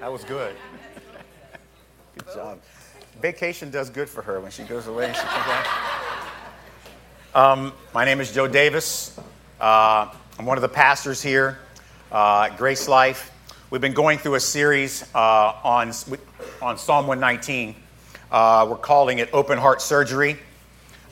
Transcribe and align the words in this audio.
That 0.00 0.12
was 0.12 0.22
good. 0.22 0.54
Good 2.14 2.32
job. 2.32 2.60
Vacation 3.20 3.68
does 3.68 3.90
good 3.90 4.08
for 4.08 4.22
her 4.22 4.38
when 4.38 4.52
she 4.52 4.62
goes 4.62 4.86
away 4.86 5.06
and 5.06 5.16
she 5.16 5.22
comes 5.22 5.44
back. 5.44 5.66
Um, 7.34 7.72
my 7.92 8.04
name 8.04 8.20
is 8.20 8.30
Joe 8.30 8.46
Davis. 8.46 9.18
Uh, 9.60 10.08
I'm 10.38 10.46
one 10.46 10.56
of 10.56 10.62
the 10.62 10.68
pastors 10.68 11.20
here 11.20 11.58
uh, 12.12 12.48
at 12.48 12.56
Grace 12.56 12.86
Life. 12.86 13.32
We've 13.70 13.80
been 13.80 13.92
going 13.92 14.18
through 14.18 14.36
a 14.36 14.40
series 14.40 15.02
uh, 15.16 15.54
on, 15.64 15.92
on 16.62 16.78
Psalm 16.78 17.08
119. 17.08 17.74
Uh, 18.30 18.68
we're 18.70 18.76
calling 18.76 19.18
it 19.18 19.28
Open 19.32 19.58
Heart 19.58 19.82
Surgery. 19.82 20.38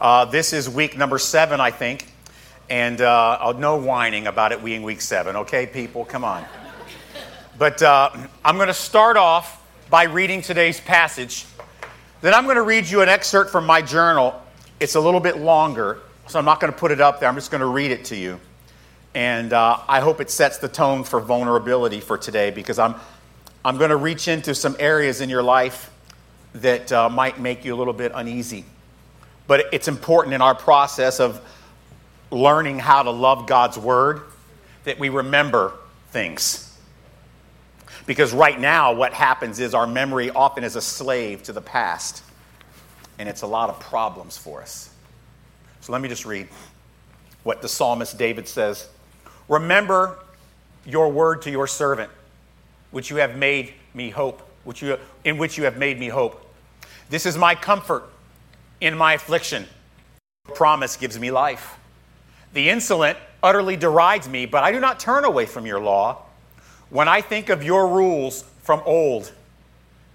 Uh, 0.00 0.26
this 0.26 0.52
is 0.52 0.70
week 0.70 0.96
number 0.96 1.18
seven, 1.18 1.58
I 1.60 1.72
think. 1.72 2.06
And 2.70 3.00
uh, 3.00 3.52
no 3.58 3.78
whining 3.78 4.28
about 4.28 4.52
it 4.52 4.64
being 4.64 4.84
week 4.84 5.00
seven, 5.00 5.34
okay, 5.34 5.66
people? 5.66 6.04
Come 6.04 6.22
on. 6.22 6.44
But 7.58 7.82
uh, 7.82 8.10
I'm 8.44 8.56
going 8.56 8.68
to 8.68 8.74
start 8.74 9.16
off 9.16 9.64
by 9.88 10.04
reading 10.04 10.42
today's 10.42 10.78
passage. 10.78 11.46
Then 12.20 12.34
I'm 12.34 12.44
going 12.44 12.56
to 12.56 12.62
read 12.62 12.86
you 12.86 13.00
an 13.00 13.08
excerpt 13.08 13.50
from 13.50 13.64
my 13.64 13.80
journal. 13.80 14.42
It's 14.78 14.94
a 14.94 15.00
little 15.00 15.20
bit 15.20 15.38
longer, 15.38 16.00
so 16.26 16.38
I'm 16.38 16.44
not 16.44 16.60
going 16.60 16.70
to 16.70 16.78
put 16.78 16.90
it 16.90 17.00
up 17.00 17.18
there. 17.18 17.30
I'm 17.30 17.34
just 17.34 17.50
going 17.50 17.62
to 17.62 17.66
read 17.66 17.92
it 17.92 18.04
to 18.06 18.16
you. 18.16 18.38
And 19.14 19.54
uh, 19.54 19.78
I 19.88 20.00
hope 20.00 20.20
it 20.20 20.30
sets 20.30 20.58
the 20.58 20.68
tone 20.68 21.02
for 21.02 21.18
vulnerability 21.18 22.00
for 22.00 22.18
today 22.18 22.50
because 22.50 22.78
I'm, 22.78 22.94
I'm 23.64 23.78
going 23.78 23.88
to 23.88 23.96
reach 23.96 24.28
into 24.28 24.54
some 24.54 24.76
areas 24.78 25.22
in 25.22 25.30
your 25.30 25.42
life 25.42 25.90
that 26.56 26.92
uh, 26.92 27.08
might 27.08 27.40
make 27.40 27.64
you 27.64 27.74
a 27.74 27.78
little 27.78 27.94
bit 27.94 28.12
uneasy. 28.14 28.66
But 29.46 29.72
it's 29.72 29.88
important 29.88 30.34
in 30.34 30.42
our 30.42 30.54
process 30.54 31.20
of 31.20 31.40
learning 32.30 32.80
how 32.80 33.02
to 33.02 33.10
love 33.10 33.46
God's 33.46 33.78
Word 33.78 34.20
that 34.84 34.98
we 34.98 35.08
remember 35.08 35.72
things 36.10 36.65
because 38.06 38.32
right 38.32 38.58
now, 38.58 38.92
what 38.92 39.12
happens 39.12 39.58
is 39.58 39.74
our 39.74 39.86
memory 39.86 40.30
often 40.30 40.64
is 40.64 40.76
a 40.76 40.80
slave 40.80 41.42
to 41.44 41.52
the 41.52 41.60
past, 41.60 42.22
and 43.18 43.28
it's 43.28 43.42
a 43.42 43.46
lot 43.46 43.68
of 43.68 43.80
problems 43.80 44.38
for 44.38 44.62
us. 44.62 44.90
So 45.80 45.92
let 45.92 46.00
me 46.00 46.08
just 46.08 46.24
read 46.24 46.48
what 47.42 47.62
the 47.62 47.68
psalmist 47.68 48.18
David 48.18 48.48
says 48.48 48.88
Remember 49.48 50.18
your 50.84 51.10
word 51.10 51.42
to 51.42 51.50
your 51.50 51.66
servant, 51.66 52.10
which 52.90 53.10
you 53.10 53.16
have 53.16 53.36
made 53.36 53.74
me 53.94 54.10
hope, 54.10 54.42
which 54.64 54.82
you, 54.82 54.98
in 55.24 55.38
which 55.38 55.58
you 55.58 55.64
have 55.64 55.76
made 55.76 55.98
me 55.98 56.08
hope. 56.08 56.42
This 57.08 57.26
is 57.26 57.36
my 57.36 57.54
comfort 57.54 58.04
in 58.80 58.96
my 58.96 59.14
affliction. 59.14 59.66
Your 60.46 60.56
promise 60.56 60.96
gives 60.96 61.18
me 61.18 61.30
life. 61.30 61.78
The 62.52 62.68
insolent 62.70 63.18
utterly 63.42 63.76
derides 63.76 64.28
me, 64.28 64.46
but 64.46 64.64
I 64.64 64.72
do 64.72 64.80
not 64.80 64.98
turn 64.98 65.24
away 65.24 65.46
from 65.46 65.66
your 65.66 65.80
law. 65.80 66.25
When 66.90 67.08
I 67.08 67.20
think 67.20 67.48
of 67.48 67.62
your 67.62 67.88
rules 67.88 68.44
from 68.62 68.80
old, 68.84 69.32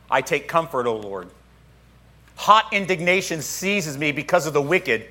I 0.10 0.22
take 0.22 0.48
comfort, 0.48 0.88
O 0.88 0.96
Lord. 0.96 1.30
Hot 2.36 2.72
indignation 2.72 3.42
seizes 3.42 3.98
me 3.98 4.12
because 4.12 4.48
of 4.48 4.54
the 4.54 4.62
wicked 4.62 5.08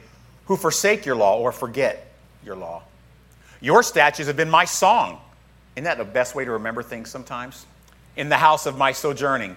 who 0.46 0.56
forsake 0.56 1.06
your 1.06 1.16
law 1.16 1.38
or 1.38 1.52
forget 1.52 2.12
your 2.44 2.56
law. 2.56 2.82
Your 3.60 3.82
statutes 3.82 4.26
have 4.26 4.36
been 4.36 4.50
my 4.50 4.64
song. 4.64 5.20
Isn't 5.76 5.84
that 5.84 5.98
the 5.98 6.04
best 6.04 6.34
way 6.34 6.44
to 6.44 6.50
remember 6.52 6.82
things 6.82 7.10
sometimes? 7.10 7.66
In 8.16 8.28
the 8.28 8.36
house 8.36 8.66
of 8.66 8.76
my 8.76 8.92
sojourning. 8.92 9.56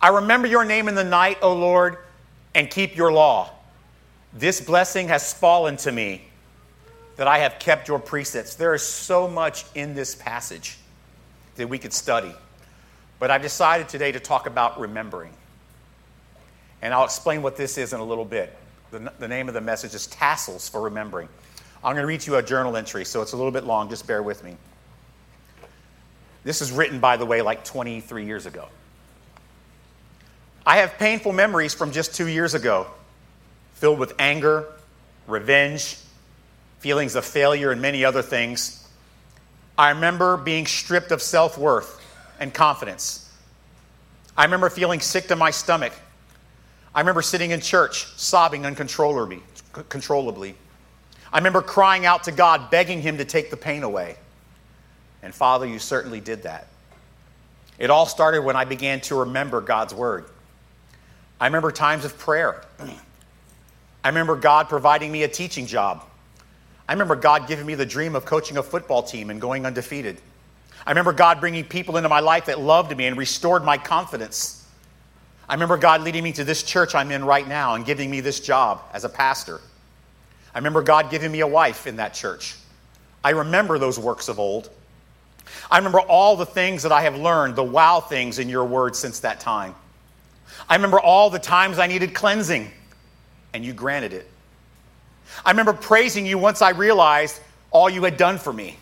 I 0.00 0.08
remember 0.08 0.48
your 0.48 0.64
name 0.64 0.88
in 0.88 0.94
the 0.94 1.04
night, 1.04 1.38
O 1.42 1.54
Lord, 1.54 1.98
and 2.54 2.68
keep 2.68 2.96
your 2.96 3.12
law. 3.12 3.50
This 4.32 4.60
blessing 4.60 5.08
has 5.08 5.32
fallen 5.32 5.76
to 5.78 5.92
me 5.92 6.24
that 7.16 7.28
I 7.28 7.38
have 7.38 7.58
kept 7.58 7.86
your 7.86 7.98
precepts. 7.98 8.54
There 8.54 8.74
is 8.74 8.82
so 8.82 9.28
much 9.28 9.64
in 9.74 9.94
this 9.94 10.14
passage 10.14 10.78
that 11.56 11.68
we 11.68 11.78
could 11.78 11.92
study. 11.92 12.32
But 13.18 13.30
I've 13.30 13.42
decided 13.42 13.88
today 13.88 14.12
to 14.12 14.20
talk 14.20 14.46
about 14.46 14.80
remembering. 14.80 15.32
And 16.80 16.92
I'll 16.92 17.04
explain 17.04 17.42
what 17.42 17.56
this 17.56 17.78
is 17.78 17.92
in 17.92 18.00
a 18.00 18.04
little 18.04 18.24
bit. 18.24 18.56
The, 18.90 19.12
the 19.18 19.28
name 19.28 19.48
of 19.48 19.54
the 19.54 19.60
message 19.60 19.94
is 19.94 20.06
Tassels 20.08 20.68
for 20.68 20.82
Remembering. 20.82 21.28
I'm 21.84 21.94
going 21.94 22.02
to 22.02 22.06
read 22.06 22.26
you 22.26 22.36
a 22.36 22.42
journal 22.42 22.76
entry, 22.76 23.04
so 23.04 23.22
it's 23.22 23.32
a 23.32 23.36
little 23.36 23.52
bit 23.52 23.64
long. 23.64 23.88
Just 23.88 24.06
bear 24.06 24.22
with 24.22 24.42
me. 24.44 24.56
This 26.44 26.60
is 26.60 26.72
written, 26.72 26.98
by 27.00 27.16
the 27.16 27.26
way, 27.26 27.42
like 27.42 27.64
23 27.64 28.24
years 28.24 28.46
ago. 28.46 28.68
I 30.66 30.78
have 30.78 30.98
painful 30.98 31.32
memories 31.32 31.74
from 31.74 31.92
just 31.92 32.14
two 32.14 32.28
years 32.28 32.54
ago, 32.54 32.86
filled 33.74 33.98
with 33.98 34.14
anger, 34.18 34.66
revenge, 35.26 35.98
feelings 36.78 37.14
of 37.14 37.24
failure, 37.24 37.70
and 37.70 37.80
many 37.80 38.04
other 38.04 38.22
things 38.22 38.81
I 39.78 39.90
remember 39.90 40.36
being 40.36 40.66
stripped 40.66 41.12
of 41.12 41.22
self 41.22 41.56
worth 41.56 42.00
and 42.38 42.52
confidence. 42.52 43.30
I 44.36 44.44
remember 44.44 44.70
feeling 44.70 45.00
sick 45.00 45.28
to 45.28 45.36
my 45.36 45.50
stomach. 45.50 45.92
I 46.94 47.00
remember 47.00 47.22
sitting 47.22 47.52
in 47.52 47.60
church, 47.60 48.06
sobbing 48.16 48.66
uncontrollably. 48.66 49.42
Controllably. 49.88 50.54
I 51.32 51.38
remember 51.38 51.62
crying 51.62 52.04
out 52.04 52.24
to 52.24 52.32
God, 52.32 52.70
begging 52.70 53.00
Him 53.00 53.16
to 53.18 53.24
take 53.24 53.50
the 53.50 53.56
pain 53.56 53.82
away. 53.82 54.16
And 55.22 55.34
Father, 55.34 55.66
you 55.66 55.78
certainly 55.78 56.20
did 56.20 56.42
that. 56.42 56.66
It 57.78 57.90
all 57.90 58.06
started 58.06 58.42
when 58.42 58.56
I 58.56 58.64
began 58.64 59.00
to 59.02 59.20
remember 59.20 59.60
God's 59.60 59.94
Word. 59.94 60.26
I 61.40 61.46
remember 61.46 61.72
times 61.72 62.04
of 62.04 62.18
prayer. 62.18 62.62
I 64.04 64.08
remember 64.08 64.36
God 64.36 64.68
providing 64.68 65.10
me 65.10 65.22
a 65.22 65.28
teaching 65.28 65.66
job. 65.66 66.04
I 66.88 66.92
remember 66.92 67.16
God 67.16 67.46
giving 67.46 67.66
me 67.66 67.74
the 67.74 67.86
dream 67.86 68.14
of 68.14 68.24
coaching 68.24 68.56
a 68.56 68.62
football 68.62 69.02
team 69.02 69.30
and 69.30 69.40
going 69.40 69.64
undefeated. 69.64 70.20
I 70.86 70.90
remember 70.90 71.12
God 71.12 71.40
bringing 71.40 71.64
people 71.64 71.96
into 71.96 72.08
my 72.08 72.20
life 72.20 72.46
that 72.46 72.58
loved 72.58 72.96
me 72.96 73.06
and 73.06 73.16
restored 73.16 73.64
my 73.64 73.78
confidence. 73.78 74.66
I 75.48 75.54
remember 75.54 75.76
God 75.76 76.02
leading 76.02 76.24
me 76.24 76.32
to 76.32 76.44
this 76.44 76.62
church 76.62 76.94
I'm 76.94 77.10
in 77.12 77.24
right 77.24 77.46
now 77.46 77.74
and 77.74 77.84
giving 77.84 78.10
me 78.10 78.20
this 78.20 78.40
job 78.40 78.82
as 78.92 79.04
a 79.04 79.08
pastor. 79.08 79.60
I 80.54 80.58
remember 80.58 80.82
God 80.82 81.10
giving 81.10 81.30
me 81.30 81.40
a 81.40 81.46
wife 81.46 81.86
in 81.86 81.96
that 81.96 82.14
church. 82.14 82.56
I 83.24 83.30
remember 83.30 83.78
those 83.78 83.98
works 83.98 84.28
of 84.28 84.38
old. 84.38 84.70
I 85.70 85.78
remember 85.78 86.00
all 86.00 86.36
the 86.36 86.46
things 86.46 86.82
that 86.82 86.92
I 86.92 87.02
have 87.02 87.16
learned, 87.16 87.56
the 87.56 87.62
wow 87.62 88.00
things 88.00 88.38
in 88.38 88.48
your 88.48 88.64
word 88.64 88.96
since 88.96 89.20
that 89.20 89.40
time. 89.40 89.74
I 90.68 90.74
remember 90.74 91.00
all 91.00 91.30
the 91.30 91.38
times 91.38 91.78
I 91.78 91.86
needed 91.86 92.14
cleansing, 92.14 92.70
and 93.52 93.64
you 93.64 93.72
granted 93.72 94.12
it. 94.12 94.28
I 95.44 95.50
remember 95.50 95.72
praising 95.72 96.26
you 96.26 96.38
once 96.38 96.62
I 96.62 96.70
realized 96.70 97.40
all 97.70 97.88
you 97.88 98.04
had 98.04 98.16
done 98.16 98.38
for 98.38 98.52
me. 98.52 98.76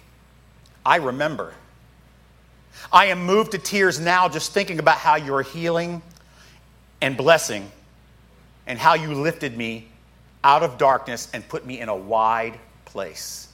I 0.84 0.96
remember. 0.96 1.54
I 2.92 3.06
am 3.06 3.24
moved 3.24 3.52
to 3.52 3.58
tears 3.58 4.00
now 4.00 4.28
just 4.28 4.52
thinking 4.52 4.78
about 4.78 4.98
how 4.98 5.16
you 5.16 5.34
are 5.34 5.42
healing 5.42 6.02
and 7.00 7.16
blessing 7.16 7.70
and 8.66 8.78
how 8.78 8.94
you 8.94 9.14
lifted 9.14 9.56
me 9.56 9.88
out 10.42 10.62
of 10.62 10.78
darkness 10.78 11.28
and 11.32 11.46
put 11.48 11.66
me 11.66 11.80
in 11.80 11.88
a 11.88 11.96
wide 11.96 12.58
place. 12.84 13.48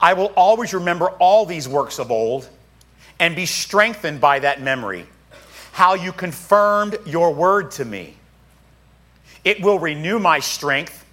I 0.00 0.12
will 0.12 0.32
always 0.36 0.74
remember 0.74 1.10
all 1.10 1.46
these 1.46 1.68
works 1.68 1.98
of 1.98 2.10
old 2.10 2.48
and 3.18 3.34
be 3.34 3.46
strengthened 3.46 4.20
by 4.20 4.40
that 4.40 4.60
memory, 4.60 5.06
how 5.72 5.94
you 5.94 6.12
confirmed 6.12 6.98
your 7.06 7.32
word 7.32 7.70
to 7.72 7.84
me. 7.84 8.14
It 9.44 9.60
will 9.60 9.78
renew 9.78 10.18
my 10.18 10.40
strength 10.40 11.04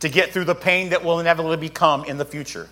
to 0.00 0.08
get 0.08 0.32
through 0.32 0.44
the 0.44 0.54
pain 0.54 0.90
that 0.90 1.04
will 1.04 1.20
inevitably 1.20 1.56
become 1.56 2.04
in 2.04 2.18
the 2.18 2.24
future. 2.24 2.68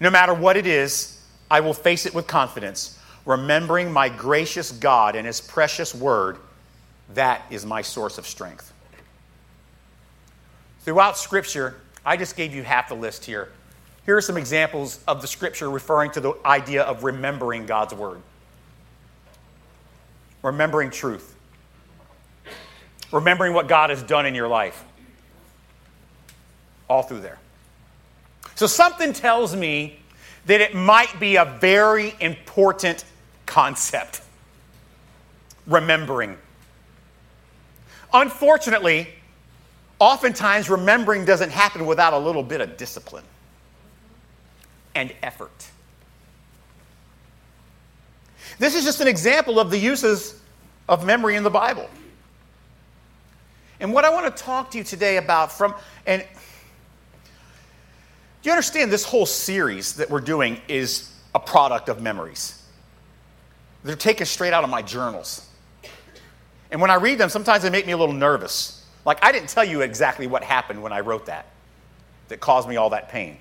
No 0.00 0.10
matter 0.10 0.32
what 0.32 0.56
it 0.56 0.66
is, 0.66 1.20
I 1.50 1.60
will 1.60 1.74
face 1.74 2.06
it 2.06 2.14
with 2.14 2.26
confidence, 2.26 2.98
remembering 3.26 3.92
my 3.92 4.08
gracious 4.08 4.70
God 4.72 5.16
and 5.16 5.26
His 5.26 5.40
precious 5.40 5.94
word. 5.94 6.38
That 7.14 7.42
is 7.50 7.66
my 7.66 7.82
source 7.82 8.18
of 8.18 8.26
strength. 8.26 8.72
Throughout 10.80 11.18
Scripture, 11.18 11.80
I 12.06 12.16
just 12.16 12.36
gave 12.36 12.54
you 12.54 12.62
half 12.62 12.88
the 12.88 12.94
list 12.94 13.24
here. 13.24 13.50
Here 14.06 14.16
are 14.16 14.22
some 14.22 14.36
examples 14.36 15.00
of 15.06 15.20
the 15.20 15.26
Scripture 15.26 15.68
referring 15.68 16.12
to 16.12 16.20
the 16.20 16.34
idea 16.44 16.82
of 16.82 17.04
remembering 17.04 17.66
God's 17.66 17.92
word. 17.92 18.22
Remembering 20.42 20.90
truth. 20.90 21.34
Remembering 23.12 23.52
what 23.52 23.68
God 23.68 23.90
has 23.90 24.02
done 24.02 24.24
in 24.24 24.34
your 24.34 24.48
life 24.48 24.84
all 26.90 27.02
through 27.02 27.20
there. 27.20 27.38
So 28.56 28.66
something 28.66 29.14
tells 29.14 29.56
me 29.56 30.00
that 30.46 30.60
it 30.60 30.74
might 30.74 31.18
be 31.20 31.36
a 31.36 31.44
very 31.44 32.14
important 32.20 33.04
concept 33.46 34.20
remembering. 35.66 36.36
Unfortunately, 38.12 39.08
oftentimes 39.98 40.68
remembering 40.68 41.24
doesn't 41.24 41.50
happen 41.50 41.86
without 41.86 42.12
a 42.12 42.18
little 42.18 42.42
bit 42.42 42.60
of 42.60 42.76
discipline 42.76 43.24
and 44.94 45.12
effort. 45.22 45.68
This 48.58 48.74
is 48.74 48.84
just 48.84 49.00
an 49.00 49.08
example 49.08 49.60
of 49.60 49.70
the 49.70 49.78
uses 49.78 50.40
of 50.88 51.06
memory 51.06 51.36
in 51.36 51.44
the 51.44 51.50
Bible. 51.50 51.88
And 53.78 53.94
what 53.94 54.04
I 54.04 54.10
want 54.10 54.36
to 54.36 54.42
talk 54.42 54.72
to 54.72 54.78
you 54.78 54.84
today 54.84 55.16
about 55.16 55.52
from, 55.52 55.74
and 56.06 56.24
do 58.42 58.48
you 58.48 58.52
understand 58.52 58.90
this 58.90 59.04
whole 59.04 59.26
series 59.26 59.94
that 59.94 60.10
we're 60.10 60.20
doing 60.20 60.60
is 60.68 61.12
a 61.34 61.38
product 61.38 61.88
of 61.88 62.00
memories? 62.00 62.60
they're 63.82 63.96
taken 63.96 64.26
straight 64.26 64.52
out 64.52 64.64
of 64.64 64.70
my 64.70 64.82
journals. 64.82 65.46
And 66.70 66.80
when 66.80 66.90
I 66.90 66.96
read 66.96 67.18
them, 67.18 67.28
sometimes 67.28 67.62
they 67.62 67.70
make 67.70 67.86
me 67.86 67.92
a 67.92 67.96
little 67.96 68.14
nervous. 68.14 68.86
Like, 69.04 69.24
I 69.24 69.32
didn't 69.32 69.48
tell 69.48 69.64
you 69.64 69.80
exactly 69.80 70.26
what 70.26 70.44
happened 70.44 70.82
when 70.82 70.92
I 70.92 71.00
wrote 71.00 71.26
that, 71.26 71.46
that 72.28 72.40
caused 72.40 72.68
me 72.68 72.76
all 72.76 72.90
that 72.90 73.08
pain. 73.08 73.38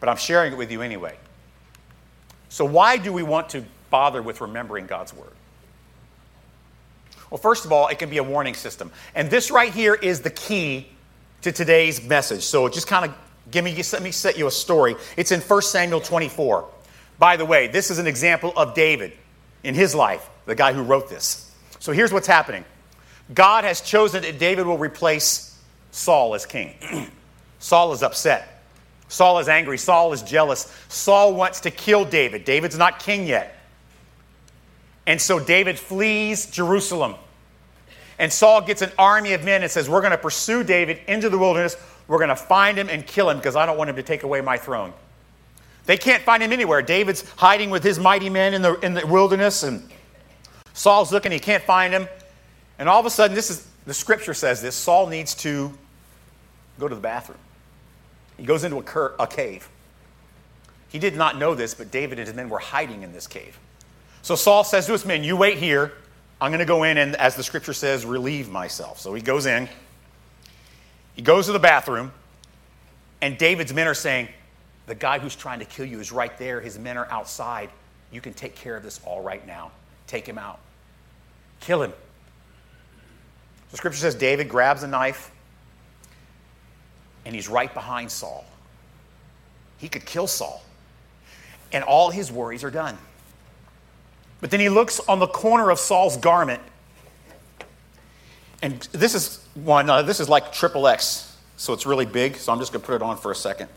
But 0.00 0.08
I'm 0.08 0.16
sharing 0.16 0.54
it 0.54 0.56
with 0.56 0.72
you 0.72 0.82
anyway. 0.82 1.16
So, 2.48 2.64
why 2.64 2.96
do 2.96 3.12
we 3.12 3.22
want 3.22 3.50
to 3.50 3.64
bother 3.90 4.22
with 4.22 4.40
remembering 4.40 4.86
God's 4.86 5.12
Word? 5.14 5.30
Well, 7.28 7.38
first 7.38 7.64
of 7.64 7.72
all, 7.72 7.86
it 7.88 7.98
can 7.98 8.10
be 8.10 8.16
a 8.16 8.24
warning 8.24 8.54
system. 8.54 8.90
And 9.14 9.30
this 9.30 9.50
right 9.50 9.72
here 9.72 9.94
is 9.94 10.22
the 10.22 10.30
key 10.30 10.88
to 11.42 11.52
today's 11.52 12.02
message. 12.02 12.42
So, 12.42 12.68
just 12.68 12.88
kind 12.88 13.04
of 13.04 13.14
give 13.50 13.64
me, 13.64 13.74
let 13.92 14.02
me 14.02 14.10
set 14.10 14.38
you 14.38 14.46
a 14.46 14.50
story. 14.50 14.96
It's 15.16 15.32
in 15.32 15.40
1 15.40 15.62
Samuel 15.62 16.00
24. 16.00 16.68
By 17.18 17.36
the 17.36 17.44
way, 17.44 17.66
this 17.66 17.90
is 17.90 17.98
an 17.98 18.06
example 18.06 18.52
of 18.56 18.74
David 18.74 19.12
in 19.62 19.74
his 19.74 19.94
life, 19.94 20.28
the 20.46 20.54
guy 20.54 20.72
who 20.72 20.82
wrote 20.82 21.08
this. 21.08 21.54
So 21.78 21.92
here's 21.92 22.12
what's 22.12 22.26
happening 22.26 22.64
God 23.32 23.64
has 23.64 23.80
chosen 23.80 24.22
that 24.22 24.38
David 24.38 24.66
will 24.66 24.78
replace 24.78 25.58
Saul 25.90 26.34
as 26.34 26.46
king. 26.46 26.74
Saul 27.58 27.92
is 27.92 28.02
upset. 28.02 28.62
Saul 29.08 29.38
is 29.40 29.48
angry. 29.48 29.76
Saul 29.76 30.12
is 30.12 30.22
jealous. 30.22 30.72
Saul 30.88 31.34
wants 31.34 31.60
to 31.60 31.70
kill 31.70 32.04
David. 32.04 32.44
David's 32.44 32.78
not 32.78 33.00
king 33.00 33.26
yet. 33.26 33.56
And 35.06 35.20
so 35.20 35.40
David 35.40 35.78
flees 35.78 36.46
Jerusalem. 36.46 37.16
And 38.18 38.32
Saul 38.32 38.60
gets 38.60 38.82
an 38.82 38.92
army 38.98 39.32
of 39.32 39.44
men 39.44 39.62
and 39.62 39.70
says, 39.70 39.88
We're 39.88 40.00
going 40.00 40.12
to 40.12 40.18
pursue 40.18 40.62
David 40.62 41.00
into 41.08 41.28
the 41.28 41.38
wilderness. 41.38 41.76
We're 42.10 42.18
going 42.18 42.30
to 42.30 42.34
find 42.34 42.76
him 42.76 42.88
and 42.88 43.06
kill 43.06 43.30
him 43.30 43.36
because 43.36 43.54
I 43.54 43.66
don't 43.66 43.78
want 43.78 43.88
him 43.88 43.94
to 43.94 44.02
take 44.02 44.24
away 44.24 44.40
my 44.40 44.56
throne. 44.56 44.92
They 45.86 45.96
can't 45.96 46.24
find 46.24 46.42
him 46.42 46.52
anywhere. 46.52 46.82
David's 46.82 47.24
hiding 47.36 47.70
with 47.70 47.84
his 47.84 48.00
mighty 48.00 48.28
men 48.28 48.52
in 48.52 48.62
the, 48.62 48.74
in 48.80 48.94
the 48.94 49.06
wilderness, 49.06 49.62
and 49.62 49.88
Saul's 50.74 51.12
looking, 51.12 51.30
he 51.30 51.38
can't 51.38 51.62
find 51.62 51.92
him. 51.92 52.08
And 52.80 52.88
all 52.88 52.98
of 52.98 53.06
a 53.06 53.10
sudden, 53.10 53.36
this 53.36 53.48
is 53.48 53.64
the 53.86 53.94
scripture 53.94 54.34
says 54.34 54.60
this 54.60 54.74
Saul 54.74 55.06
needs 55.06 55.36
to 55.36 55.72
go 56.80 56.88
to 56.88 56.96
the 56.96 57.00
bathroom. 57.00 57.38
He 58.36 58.44
goes 58.44 58.64
into 58.64 58.78
a, 58.78 58.82
cur- 58.82 59.14
a 59.20 59.28
cave. 59.28 59.68
He 60.88 60.98
did 60.98 61.14
not 61.14 61.38
know 61.38 61.54
this, 61.54 61.74
but 61.74 61.92
David 61.92 62.18
and 62.18 62.26
his 62.26 62.34
men 62.34 62.48
were 62.48 62.58
hiding 62.58 63.04
in 63.04 63.12
this 63.12 63.28
cave. 63.28 63.56
So 64.22 64.34
Saul 64.34 64.64
says 64.64 64.86
to 64.86 64.92
his 64.92 65.04
men, 65.04 65.22
You 65.22 65.36
wait 65.36 65.58
here. 65.58 65.92
I'm 66.40 66.50
going 66.50 66.58
to 66.58 66.64
go 66.64 66.82
in 66.82 66.98
and, 66.98 67.14
as 67.14 67.36
the 67.36 67.44
scripture 67.44 67.72
says, 67.72 68.04
relieve 68.04 68.48
myself. 68.48 68.98
So 68.98 69.14
he 69.14 69.22
goes 69.22 69.46
in. 69.46 69.68
He 71.20 71.22
goes 71.22 71.44
to 71.44 71.52
the 71.52 71.58
bathroom, 71.58 72.12
and 73.20 73.36
David's 73.36 73.74
men 73.74 73.86
are 73.86 73.92
saying, 73.92 74.28
The 74.86 74.94
guy 74.94 75.18
who's 75.18 75.36
trying 75.36 75.58
to 75.58 75.66
kill 75.66 75.84
you 75.84 76.00
is 76.00 76.12
right 76.12 76.34
there. 76.38 76.62
His 76.62 76.78
men 76.78 76.96
are 76.96 77.06
outside. 77.10 77.68
You 78.10 78.22
can 78.22 78.32
take 78.32 78.54
care 78.54 78.74
of 78.74 78.82
this 78.82 79.02
all 79.04 79.20
right 79.20 79.46
now. 79.46 79.70
Take 80.06 80.26
him 80.26 80.38
out. 80.38 80.60
Kill 81.60 81.82
him. 81.82 81.92
The 83.70 83.76
scripture 83.76 83.98
says 83.98 84.14
David 84.14 84.48
grabs 84.48 84.82
a 84.82 84.88
knife, 84.88 85.30
and 87.26 87.34
he's 87.34 87.50
right 87.50 87.74
behind 87.74 88.10
Saul. 88.10 88.46
He 89.76 89.90
could 89.90 90.06
kill 90.06 90.26
Saul, 90.26 90.62
and 91.70 91.84
all 91.84 92.08
his 92.08 92.32
worries 92.32 92.64
are 92.64 92.70
done. 92.70 92.96
But 94.40 94.50
then 94.50 94.60
he 94.60 94.70
looks 94.70 95.00
on 95.00 95.18
the 95.18 95.26
corner 95.26 95.68
of 95.68 95.78
Saul's 95.78 96.16
garment. 96.16 96.62
And 98.62 98.80
this 98.92 99.14
is 99.14 99.39
one, 99.64 99.90
uh, 99.90 100.02
this 100.02 100.20
is 100.20 100.28
like 100.28 100.52
triple 100.52 100.86
X, 100.86 101.36
so 101.56 101.72
it's 101.72 101.86
really 101.86 102.06
big, 102.06 102.36
so 102.36 102.52
I'm 102.52 102.58
just 102.58 102.72
going 102.72 102.80
to 102.80 102.86
put 102.86 102.96
it 102.96 103.02
on 103.02 103.16
for 103.16 103.30
a 103.30 103.34
second. 103.34 103.68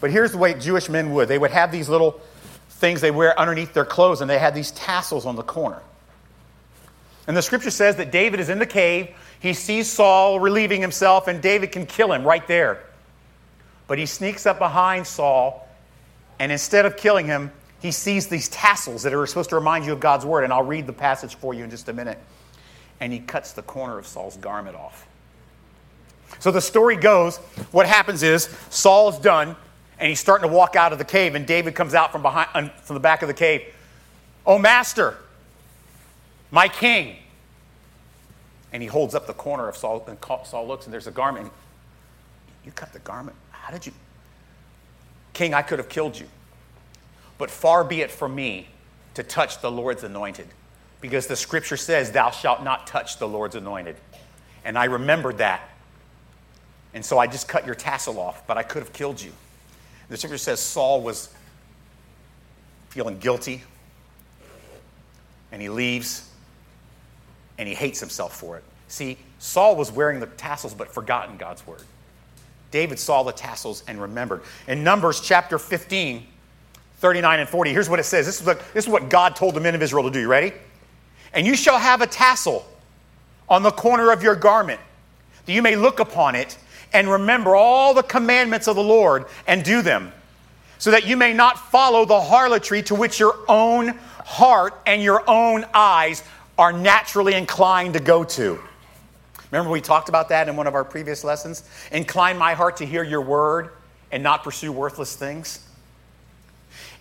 But 0.00 0.10
here's 0.10 0.32
the 0.32 0.38
way 0.38 0.54
Jewish 0.54 0.88
men 0.88 1.12
would 1.14 1.28
they 1.28 1.38
would 1.38 1.50
have 1.50 1.72
these 1.72 1.88
little 1.88 2.20
things 2.68 3.00
they 3.00 3.10
wear 3.10 3.38
underneath 3.38 3.74
their 3.74 3.84
clothes, 3.84 4.20
and 4.20 4.30
they 4.30 4.38
had 4.38 4.54
these 4.54 4.70
tassels 4.72 5.26
on 5.26 5.36
the 5.36 5.42
corner. 5.42 5.80
And 7.26 7.36
the 7.36 7.42
scripture 7.42 7.70
says 7.70 7.96
that 7.96 8.10
David 8.10 8.40
is 8.40 8.48
in 8.48 8.58
the 8.58 8.66
cave. 8.66 9.14
He 9.40 9.52
sees 9.52 9.88
Saul 9.88 10.40
relieving 10.40 10.80
himself, 10.80 11.28
and 11.28 11.40
David 11.40 11.72
can 11.72 11.86
kill 11.86 12.12
him 12.12 12.24
right 12.26 12.46
there. 12.48 12.82
But 13.86 13.98
he 13.98 14.06
sneaks 14.06 14.46
up 14.46 14.58
behind 14.58 15.06
Saul, 15.06 15.68
and 16.38 16.50
instead 16.50 16.86
of 16.86 16.96
killing 16.96 17.26
him, 17.26 17.52
he 17.80 17.92
sees 17.92 18.28
these 18.28 18.48
tassels 18.48 19.02
that 19.02 19.14
are 19.14 19.26
supposed 19.26 19.50
to 19.50 19.56
remind 19.56 19.86
you 19.86 19.92
of 19.92 20.00
God's 20.00 20.24
word. 20.26 20.44
And 20.44 20.52
I'll 20.52 20.62
read 20.62 20.86
the 20.86 20.92
passage 20.92 21.34
for 21.36 21.54
you 21.54 21.64
in 21.64 21.70
just 21.70 21.88
a 21.88 21.92
minute. 21.92 22.18
And 23.00 23.12
he 23.12 23.18
cuts 23.18 23.52
the 23.52 23.62
corner 23.62 23.98
of 23.98 24.06
Saul's 24.06 24.36
garment 24.36 24.76
off. 24.76 25.06
So 26.38 26.50
the 26.50 26.60
story 26.60 26.96
goes 26.96 27.38
what 27.72 27.86
happens 27.86 28.22
is 28.22 28.54
Saul's 28.68 29.18
done, 29.18 29.56
and 29.98 30.08
he's 30.08 30.20
starting 30.20 30.48
to 30.48 30.54
walk 30.54 30.76
out 30.76 30.92
of 30.92 30.98
the 30.98 31.04
cave, 31.04 31.34
and 31.34 31.46
David 31.46 31.74
comes 31.74 31.94
out 31.94 32.12
from, 32.12 32.22
behind, 32.22 32.70
from 32.82 32.94
the 32.94 33.00
back 33.00 33.22
of 33.22 33.28
the 33.28 33.34
cave. 33.34 33.62
Oh, 34.46 34.58
master, 34.58 35.16
my 36.50 36.68
king. 36.68 37.16
And 38.72 38.82
he 38.82 38.88
holds 38.88 39.14
up 39.14 39.26
the 39.26 39.34
corner 39.34 39.68
of 39.68 39.76
Saul, 39.76 40.04
and 40.06 40.18
Saul 40.44 40.66
looks, 40.66 40.86
and 40.86 40.92
there's 40.92 41.06
a 41.06 41.12
garment. 41.12 41.52
You 42.64 42.72
cut 42.72 42.92
the 42.92 43.00
garment? 43.00 43.36
How 43.50 43.72
did 43.72 43.86
you? 43.86 43.92
King, 45.32 45.54
I 45.54 45.62
could 45.62 45.78
have 45.78 45.88
killed 45.88 46.18
you. 46.18 46.26
But 47.36 47.50
far 47.50 47.84
be 47.84 48.00
it 48.00 48.10
from 48.10 48.34
me 48.34 48.68
to 49.14 49.22
touch 49.22 49.60
the 49.60 49.70
Lord's 49.70 50.04
anointed, 50.04 50.48
because 51.00 51.26
the 51.26 51.36
scripture 51.36 51.76
says, 51.76 52.12
Thou 52.12 52.30
shalt 52.30 52.62
not 52.62 52.86
touch 52.86 53.18
the 53.18 53.28
Lord's 53.28 53.54
anointed. 53.54 53.96
And 54.64 54.78
I 54.78 54.84
remembered 54.84 55.38
that. 55.38 55.68
And 56.92 57.04
so 57.04 57.18
I 57.18 57.26
just 57.26 57.48
cut 57.48 57.66
your 57.66 57.74
tassel 57.74 58.18
off, 58.18 58.46
but 58.46 58.58
I 58.58 58.62
could 58.62 58.82
have 58.82 58.92
killed 58.92 59.20
you. 59.20 59.32
The 60.08 60.16
scripture 60.16 60.38
says 60.38 60.60
Saul 60.60 61.02
was 61.02 61.32
feeling 62.88 63.18
guilty, 63.18 63.62
and 65.52 65.62
he 65.62 65.68
leaves, 65.68 66.28
and 67.58 67.68
he 67.68 67.74
hates 67.74 68.00
himself 68.00 68.36
for 68.36 68.56
it. 68.56 68.64
See, 68.88 69.18
Saul 69.38 69.76
was 69.76 69.92
wearing 69.92 70.18
the 70.18 70.26
tassels 70.26 70.74
but 70.74 70.92
forgotten 70.92 71.36
God's 71.36 71.64
word. 71.64 71.82
David 72.72 72.98
saw 72.98 73.22
the 73.22 73.32
tassels 73.32 73.84
and 73.86 74.00
remembered. 74.00 74.42
In 74.66 74.82
Numbers 74.82 75.20
chapter 75.20 75.58
15, 75.58 76.26
39 76.98 77.40
and 77.40 77.48
40. 77.48 77.72
Here's 77.72 77.88
what 77.88 77.98
it 77.98 78.04
says. 78.04 78.26
This 78.26 78.40
is 78.40 78.46
what, 78.46 78.58
this 78.74 78.84
is 78.84 78.90
what 78.90 79.08
God 79.08 79.34
told 79.34 79.54
the 79.54 79.60
men 79.60 79.74
of 79.74 79.82
Israel 79.82 80.04
to 80.04 80.10
do. 80.10 80.20
You 80.20 80.28
ready? 80.28 80.52
And 81.32 81.46
you 81.46 81.56
shall 81.56 81.78
have 81.78 82.00
a 82.00 82.06
tassel 82.06 82.66
on 83.48 83.62
the 83.62 83.70
corner 83.70 84.12
of 84.12 84.22
your 84.22 84.34
garment, 84.34 84.80
that 85.46 85.52
you 85.52 85.62
may 85.62 85.76
look 85.76 86.00
upon 86.00 86.34
it 86.34 86.56
and 86.92 87.08
remember 87.08 87.54
all 87.54 87.94
the 87.94 88.02
commandments 88.02 88.68
of 88.68 88.76
the 88.76 88.82
Lord 88.82 89.26
and 89.46 89.64
do 89.64 89.82
them, 89.82 90.12
so 90.78 90.90
that 90.90 91.06
you 91.06 91.16
may 91.16 91.32
not 91.32 91.58
follow 91.70 92.04
the 92.04 92.20
harlotry 92.20 92.82
to 92.84 92.94
which 92.94 93.20
your 93.20 93.36
own 93.48 93.88
heart 94.24 94.80
and 94.86 95.02
your 95.02 95.28
own 95.28 95.64
eyes 95.74 96.22
are 96.58 96.72
naturally 96.72 97.34
inclined 97.34 97.94
to 97.94 98.00
go 98.00 98.24
to. 98.24 98.58
Remember, 99.50 99.70
we 99.70 99.80
talked 99.80 100.08
about 100.08 100.28
that 100.28 100.48
in 100.48 100.56
one 100.56 100.66
of 100.66 100.74
our 100.74 100.84
previous 100.84 101.24
lessons? 101.24 101.64
Incline 101.90 102.38
my 102.38 102.54
heart 102.54 102.76
to 102.78 102.86
hear 102.86 103.02
your 103.02 103.20
word 103.20 103.70
and 104.12 104.22
not 104.22 104.44
pursue 104.44 104.70
worthless 104.70 105.16
things 105.16 105.60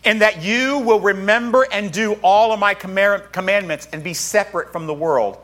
and 0.03 0.21
that 0.21 0.41
you 0.41 0.79
will 0.79 0.99
remember 0.99 1.67
and 1.71 1.91
do 1.91 2.13
all 2.21 2.51
of 2.51 2.59
my 2.59 2.73
commandments 2.73 3.87
and 3.91 4.03
be 4.03 4.13
separate 4.13 4.71
from 4.71 4.87
the 4.87 4.93
world 4.93 5.37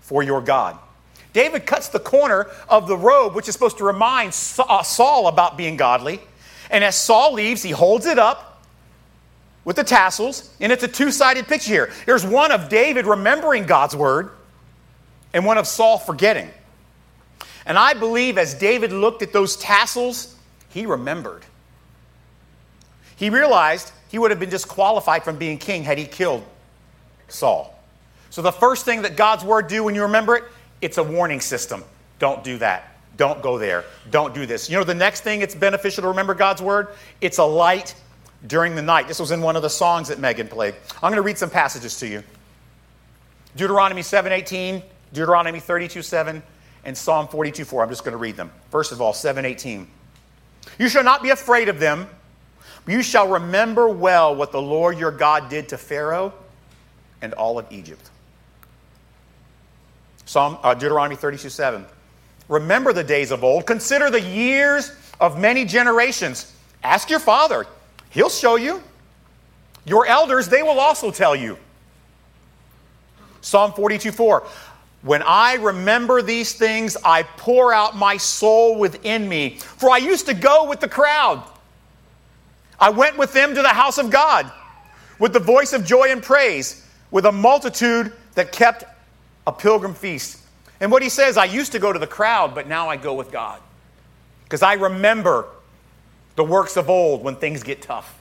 for 0.00 0.22
your 0.22 0.40
God. 0.40 0.78
David 1.32 1.66
cuts 1.66 1.88
the 1.88 1.98
corner 1.98 2.46
of 2.68 2.86
the 2.86 2.96
robe, 2.96 3.34
which 3.34 3.48
is 3.48 3.54
supposed 3.54 3.78
to 3.78 3.84
remind 3.84 4.28
uh, 4.58 4.82
Saul 4.82 5.26
about 5.26 5.56
being 5.56 5.76
godly. 5.76 6.20
And 6.70 6.84
as 6.84 6.96
Saul 6.96 7.32
leaves, 7.34 7.62
he 7.62 7.70
holds 7.70 8.06
it 8.06 8.18
up 8.18 8.62
with 9.64 9.76
the 9.76 9.84
tassels, 9.84 10.54
and 10.60 10.70
it's 10.70 10.82
a 10.82 10.88
two 10.88 11.10
sided 11.10 11.46
picture 11.48 11.72
here. 11.72 11.92
There's 12.06 12.24
one 12.24 12.52
of 12.52 12.68
David 12.68 13.06
remembering 13.06 13.64
God's 13.64 13.96
word, 13.96 14.30
and 15.32 15.44
one 15.44 15.58
of 15.58 15.66
Saul 15.66 15.98
forgetting. 15.98 16.50
And 17.66 17.78
I 17.78 17.94
believe 17.94 18.38
as 18.38 18.54
David 18.54 18.92
looked 18.92 19.22
at 19.22 19.32
those 19.32 19.56
tassels, 19.56 20.36
he 20.68 20.86
remembered. 20.86 21.44
He 23.16 23.30
realized 23.30 23.92
he 24.08 24.18
would 24.18 24.30
have 24.30 24.40
been 24.40 24.50
disqualified 24.50 25.24
from 25.24 25.36
being 25.36 25.58
king 25.58 25.82
had 25.84 25.98
he 25.98 26.04
killed 26.04 26.44
Saul. 27.28 27.78
So 28.30 28.42
the 28.42 28.52
first 28.52 28.84
thing 28.84 29.02
that 29.02 29.16
God's 29.16 29.44
word 29.44 29.68
do 29.68 29.84
when 29.84 29.94
you 29.94 30.02
remember 30.02 30.36
it, 30.36 30.44
it's 30.80 30.98
a 30.98 31.02
warning 31.02 31.40
system. 31.40 31.84
Don't 32.18 32.42
do 32.42 32.58
that. 32.58 32.96
Don't 33.16 33.42
go 33.42 33.58
there. 33.58 33.84
Don't 34.10 34.34
do 34.34 34.44
this. 34.44 34.68
You 34.68 34.76
know 34.76 34.84
the 34.84 34.94
next 34.94 35.20
thing 35.20 35.40
it's 35.40 35.54
beneficial 35.54 36.02
to 36.02 36.08
remember 36.08 36.34
God's 36.34 36.60
word? 36.60 36.88
It's 37.20 37.38
a 37.38 37.44
light 37.44 37.94
during 38.46 38.74
the 38.74 38.82
night. 38.82 39.08
This 39.08 39.20
was 39.20 39.30
in 39.30 39.40
one 39.40 39.56
of 39.56 39.62
the 39.62 39.70
songs 39.70 40.08
that 40.08 40.18
Megan 40.18 40.48
played. 40.48 40.74
I'm 40.94 41.10
going 41.10 41.14
to 41.14 41.22
read 41.22 41.38
some 41.38 41.50
passages 41.50 41.98
to 42.00 42.08
you. 42.08 42.22
Deuteronomy 43.56 44.02
7:18, 44.02 44.82
Deuteronomy 45.12 45.60
32:7, 45.60 46.42
and 46.84 46.96
Psalm 46.96 47.28
42:4. 47.28 47.82
I'm 47.84 47.88
just 47.88 48.04
going 48.04 48.12
to 48.12 48.18
read 48.18 48.36
them. 48.36 48.50
First 48.70 48.90
of 48.90 49.00
all, 49.00 49.12
7:18. 49.12 49.86
You 50.78 50.88
shall 50.88 51.04
not 51.04 51.22
be 51.22 51.30
afraid 51.30 51.68
of 51.68 51.78
them 51.78 52.08
you 52.86 53.02
shall 53.02 53.28
remember 53.28 53.88
well 53.88 54.34
what 54.34 54.52
the 54.52 54.60
Lord 54.60 54.98
your 54.98 55.10
God 55.10 55.48
did 55.48 55.68
to 55.70 55.78
Pharaoh 55.78 56.32
and 57.22 57.32
all 57.34 57.58
of 57.58 57.66
Egypt. 57.70 58.10
Psalm 60.26 60.58
uh, 60.62 60.74
Deuteronomy 60.74 61.16
32 61.16 61.48
7. 61.48 61.84
Remember 62.48 62.92
the 62.92 63.04
days 63.04 63.30
of 63.30 63.42
old. 63.42 63.66
Consider 63.66 64.10
the 64.10 64.20
years 64.20 64.92
of 65.20 65.38
many 65.38 65.64
generations. 65.64 66.52
Ask 66.82 67.08
your 67.08 67.20
father, 67.20 67.66
he'll 68.10 68.28
show 68.28 68.56
you. 68.56 68.82
Your 69.86 70.06
elders, 70.06 70.48
they 70.48 70.62
will 70.62 70.80
also 70.80 71.10
tell 71.10 71.36
you. 71.36 71.58
Psalm 73.40 73.72
42 73.72 74.12
4. 74.12 74.46
When 75.02 75.22
I 75.22 75.54
remember 75.54 76.22
these 76.22 76.54
things, 76.54 76.96
I 77.04 77.24
pour 77.24 77.74
out 77.74 77.94
my 77.94 78.16
soul 78.16 78.78
within 78.78 79.28
me. 79.28 79.58
For 79.58 79.90
I 79.90 79.98
used 79.98 80.26
to 80.26 80.34
go 80.34 80.66
with 80.68 80.80
the 80.80 80.88
crowd. 80.88 81.44
I 82.78 82.90
went 82.90 83.16
with 83.16 83.32
them 83.32 83.54
to 83.54 83.62
the 83.62 83.68
house 83.68 83.98
of 83.98 84.10
God 84.10 84.50
with 85.18 85.32
the 85.32 85.40
voice 85.40 85.72
of 85.72 85.84
joy 85.84 86.10
and 86.10 86.22
praise, 86.22 86.86
with 87.10 87.26
a 87.26 87.32
multitude 87.32 88.12
that 88.34 88.52
kept 88.52 88.84
a 89.46 89.52
pilgrim 89.52 89.94
feast. 89.94 90.40
And 90.80 90.90
what 90.90 91.02
he 91.02 91.08
says, 91.08 91.36
I 91.36 91.44
used 91.44 91.72
to 91.72 91.78
go 91.78 91.92
to 91.92 91.98
the 91.98 92.06
crowd, 92.06 92.54
but 92.54 92.68
now 92.68 92.88
I 92.88 92.96
go 92.96 93.14
with 93.14 93.30
God. 93.30 93.60
Because 94.44 94.62
I 94.62 94.74
remember 94.74 95.46
the 96.36 96.44
works 96.44 96.76
of 96.76 96.90
old 96.90 97.22
when 97.22 97.36
things 97.36 97.62
get 97.62 97.80
tough. 97.80 98.18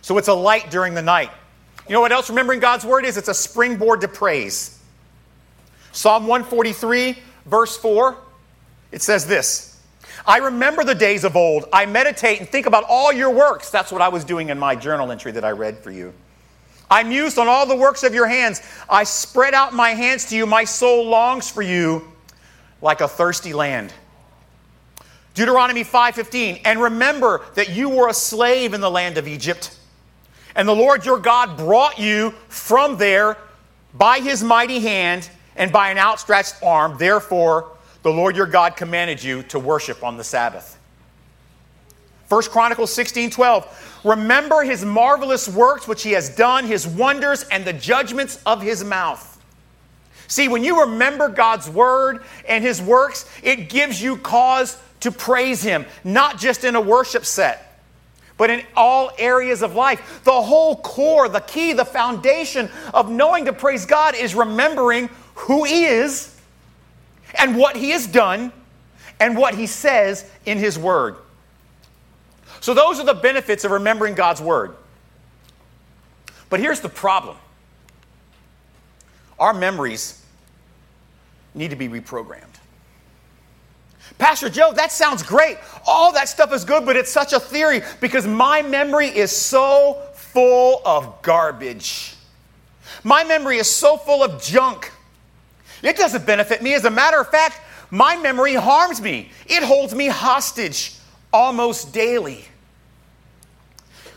So 0.00 0.18
it's 0.18 0.28
a 0.28 0.34
light 0.34 0.70
during 0.70 0.94
the 0.94 1.02
night. 1.02 1.30
You 1.88 1.94
know 1.94 2.00
what 2.00 2.12
else 2.12 2.28
remembering 2.28 2.60
God's 2.60 2.84
word 2.84 3.04
is? 3.04 3.16
It's 3.16 3.28
a 3.28 3.34
springboard 3.34 4.00
to 4.00 4.08
praise. 4.08 4.78
Psalm 5.92 6.26
143, 6.26 7.18
verse 7.46 7.76
4, 7.76 8.16
it 8.90 9.02
says 9.02 9.26
this 9.26 9.71
I 10.26 10.38
remember 10.38 10.84
the 10.84 10.94
days 10.94 11.24
of 11.24 11.36
old. 11.36 11.66
I 11.72 11.86
meditate 11.86 12.40
and 12.40 12.48
think 12.48 12.66
about 12.66 12.84
all 12.88 13.12
your 13.12 13.30
works. 13.30 13.70
That's 13.70 13.90
what 13.90 14.00
I 14.00 14.08
was 14.08 14.24
doing 14.24 14.50
in 14.50 14.58
my 14.58 14.76
journal 14.76 15.10
entry 15.10 15.32
that 15.32 15.44
I 15.44 15.50
read 15.50 15.78
for 15.78 15.90
you. 15.90 16.12
I 16.90 17.02
mused 17.02 17.38
on 17.38 17.48
all 17.48 17.66
the 17.66 17.76
works 17.76 18.02
of 18.02 18.14
your 18.14 18.26
hands. 18.26 18.60
I 18.88 19.04
spread 19.04 19.54
out 19.54 19.72
my 19.72 19.90
hands 19.90 20.26
to 20.26 20.36
you. 20.36 20.46
My 20.46 20.64
soul 20.64 21.06
longs 21.06 21.48
for 21.48 21.62
you 21.62 22.06
like 22.80 23.00
a 23.00 23.08
thirsty 23.08 23.52
land. 23.52 23.92
Deuteronomy 25.34 25.84
5:15 25.84 26.60
and 26.64 26.80
remember 26.80 27.40
that 27.54 27.70
you 27.70 27.88
were 27.88 28.08
a 28.08 28.14
slave 28.14 28.74
in 28.74 28.82
the 28.82 28.90
land 28.90 29.16
of 29.16 29.26
Egypt 29.26 29.74
and 30.54 30.68
the 30.68 30.74
Lord 30.74 31.06
your 31.06 31.18
God 31.18 31.56
brought 31.56 31.98
you 31.98 32.34
from 32.48 32.98
there 32.98 33.38
by 33.94 34.20
his 34.20 34.42
mighty 34.42 34.80
hand 34.80 35.28
and 35.56 35.72
by 35.72 35.90
an 35.90 35.98
outstretched 35.98 36.56
arm. 36.62 36.96
Therefore, 36.98 37.70
the 38.02 38.10
Lord 38.12 38.36
your 38.36 38.46
God 38.46 38.76
commanded 38.76 39.22
you 39.22 39.42
to 39.44 39.58
worship 39.58 40.02
on 40.02 40.16
the 40.16 40.24
Sabbath. 40.24 40.78
1 42.28 42.42
Chronicles 42.44 42.92
16 42.92 43.30
12. 43.30 44.00
Remember 44.04 44.62
his 44.62 44.84
marvelous 44.84 45.48
works 45.48 45.86
which 45.86 46.02
he 46.02 46.12
has 46.12 46.34
done, 46.34 46.66
his 46.66 46.86
wonders, 46.86 47.44
and 47.44 47.64
the 47.64 47.72
judgments 47.72 48.40
of 48.46 48.62
his 48.62 48.82
mouth. 48.82 49.28
See, 50.28 50.48
when 50.48 50.64
you 50.64 50.80
remember 50.80 51.28
God's 51.28 51.68
word 51.68 52.24
and 52.48 52.64
his 52.64 52.80
works, 52.80 53.28
it 53.42 53.68
gives 53.68 54.00
you 54.00 54.16
cause 54.16 54.80
to 55.00 55.12
praise 55.12 55.62
him, 55.62 55.84
not 56.04 56.38
just 56.38 56.64
in 56.64 56.74
a 56.74 56.80
worship 56.80 57.24
set 57.24 57.68
but 58.38 58.50
in 58.50 58.64
all 58.76 59.12
areas 59.18 59.62
of 59.62 59.76
life. 59.76 60.22
The 60.24 60.32
whole 60.32 60.74
core, 60.76 61.28
the 61.28 61.38
key, 61.38 61.74
the 61.74 61.84
foundation 61.84 62.70
of 62.92 63.08
knowing 63.08 63.44
to 63.44 63.52
praise 63.52 63.86
God 63.86 64.16
is 64.16 64.34
remembering 64.34 65.10
who 65.34 65.62
He 65.62 65.84
is 65.84 66.31
and 67.38 67.56
what 67.56 67.76
He 67.76 67.90
has 67.90 68.06
done 68.06 68.52
and 69.20 69.36
what 69.36 69.54
He 69.54 69.66
says 69.66 70.28
in 70.46 70.58
His 70.58 70.78
Word. 70.78 71.16
So, 72.60 72.74
those 72.74 73.00
are 73.00 73.04
the 73.04 73.14
benefits 73.14 73.64
of 73.64 73.72
remembering 73.72 74.14
God's 74.14 74.40
Word. 74.40 74.76
But 76.48 76.60
here's 76.60 76.80
the 76.80 76.88
problem 76.88 77.36
our 79.38 79.52
memories 79.52 80.24
need 81.54 81.70
to 81.70 81.76
be 81.76 81.88
reprogrammed. 81.88 82.44
Pastor 84.18 84.48
Joe, 84.48 84.72
that 84.74 84.92
sounds 84.92 85.22
great. 85.22 85.56
All 85.86 86.12
that 86.12 86.28
stuff 86.28 86.52
is 86.52 86.64
good, 86.64 86.84
but 86.84 86.96
it's 86.96 87.10
such 87.10 87.32
a 87.32 87.40
theory 87.40 87.82
because 88.00 88.26
my 88.26 88.62
memory 88.62 89.08
is 89.08 89.36
so 89.36 90.00
full 90.14 90.80
of 90.84 91.22
garbage. 91.22 92.14
My 93.02 93.24
memory 93.24 93.56
is 93.56 93.68
so 93.68 93.96
full 93.96 94.22
of 94.22 94.40
junk. 94.40 94.91
It 95.82 95.96
doesn't 95.96 96.24
benefit 96.26 96.62
me. 96.62 96.74
As 96.74 96.84
a 96.84 96.90
matter 96.90 97.20
of 97.20 97.28
fact, 97.28 97.60
my 97.90 98.16
memory 98.16 98.54
harms 98.54 99.00
me, 99.00 99.30
it 99.46 99.62
holds 99.62 99.94
me 99.94 100.06
hostage 100.06 100.96
almost 101.32 101.92
daily. 101.92 102.44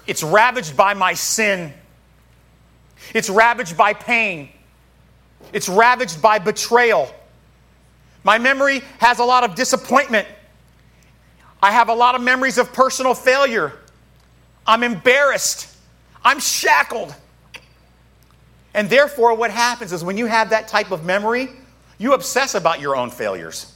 It's 0.08 0.24
ravaged 0.24 0.78
by 0.78 0.94
my 0.94 1.14
sin, 1.14 1.74
it's 3.14 3.30
ravaged 3.30 3.76
by 3.76 3.94
pain, 3.94 4.50
it's 5.52 5.68
ravaged 5.68 6.22
by 6.22 6.40
betrayal. 6.40 7.14
My 8.24 8.38
memory 8.40 8.82
has 9.00 9.20
a 9.20 9.24
lot 9.24 9.44
of 9.44 9.56
disappointment. 9.56 10.28
I 11.62 11.72
have 11.72 11.90
a 11.90 11.94
lot 11.94 12.16
of 12.16 12.22
memories 12.22 12.58
of 12.58 12.74
personal 12.74 13.14
failure. 13.14 13.74
I'm 14.66 14.84
embarrassed. 14.84 15.76
I'm 16.24 16.40
shackled. 16.40 17.14
And 18.76 18.90
therefore, 18.90 19.34
what 19.34 19.52
happens 19.52 19.94
is 19.94 20.04
when 20.04 20.18
you 20.18 20.26
have 20.26 20.50
that 20.50 20.68
type 20.68 20.92
of 20.92 21.06
memory, 21.06 21.50
you 21.98 22.14
obsess 22.14 22.56
about 22.56 22.82
your 22.82 22.96
own 22.96 23.10
failures. 23.10 23.74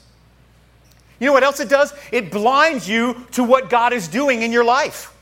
You 1.19 1.27
know 1.27 1.33
what 1.33 1.43
else 1.43 1.61
it 1.61 1.69
does? 1.69 1.93
It 2.11 2.31
blinds 2.31 2.87
you 2.87 3.25
to 3.31 3.43
what 3.43 3.69
God 3.69 3.93
is 3.93 4.09
doing 4.09 4.41
in 4.41 4.51
your 4.51 4.65
life. 4.65 5.15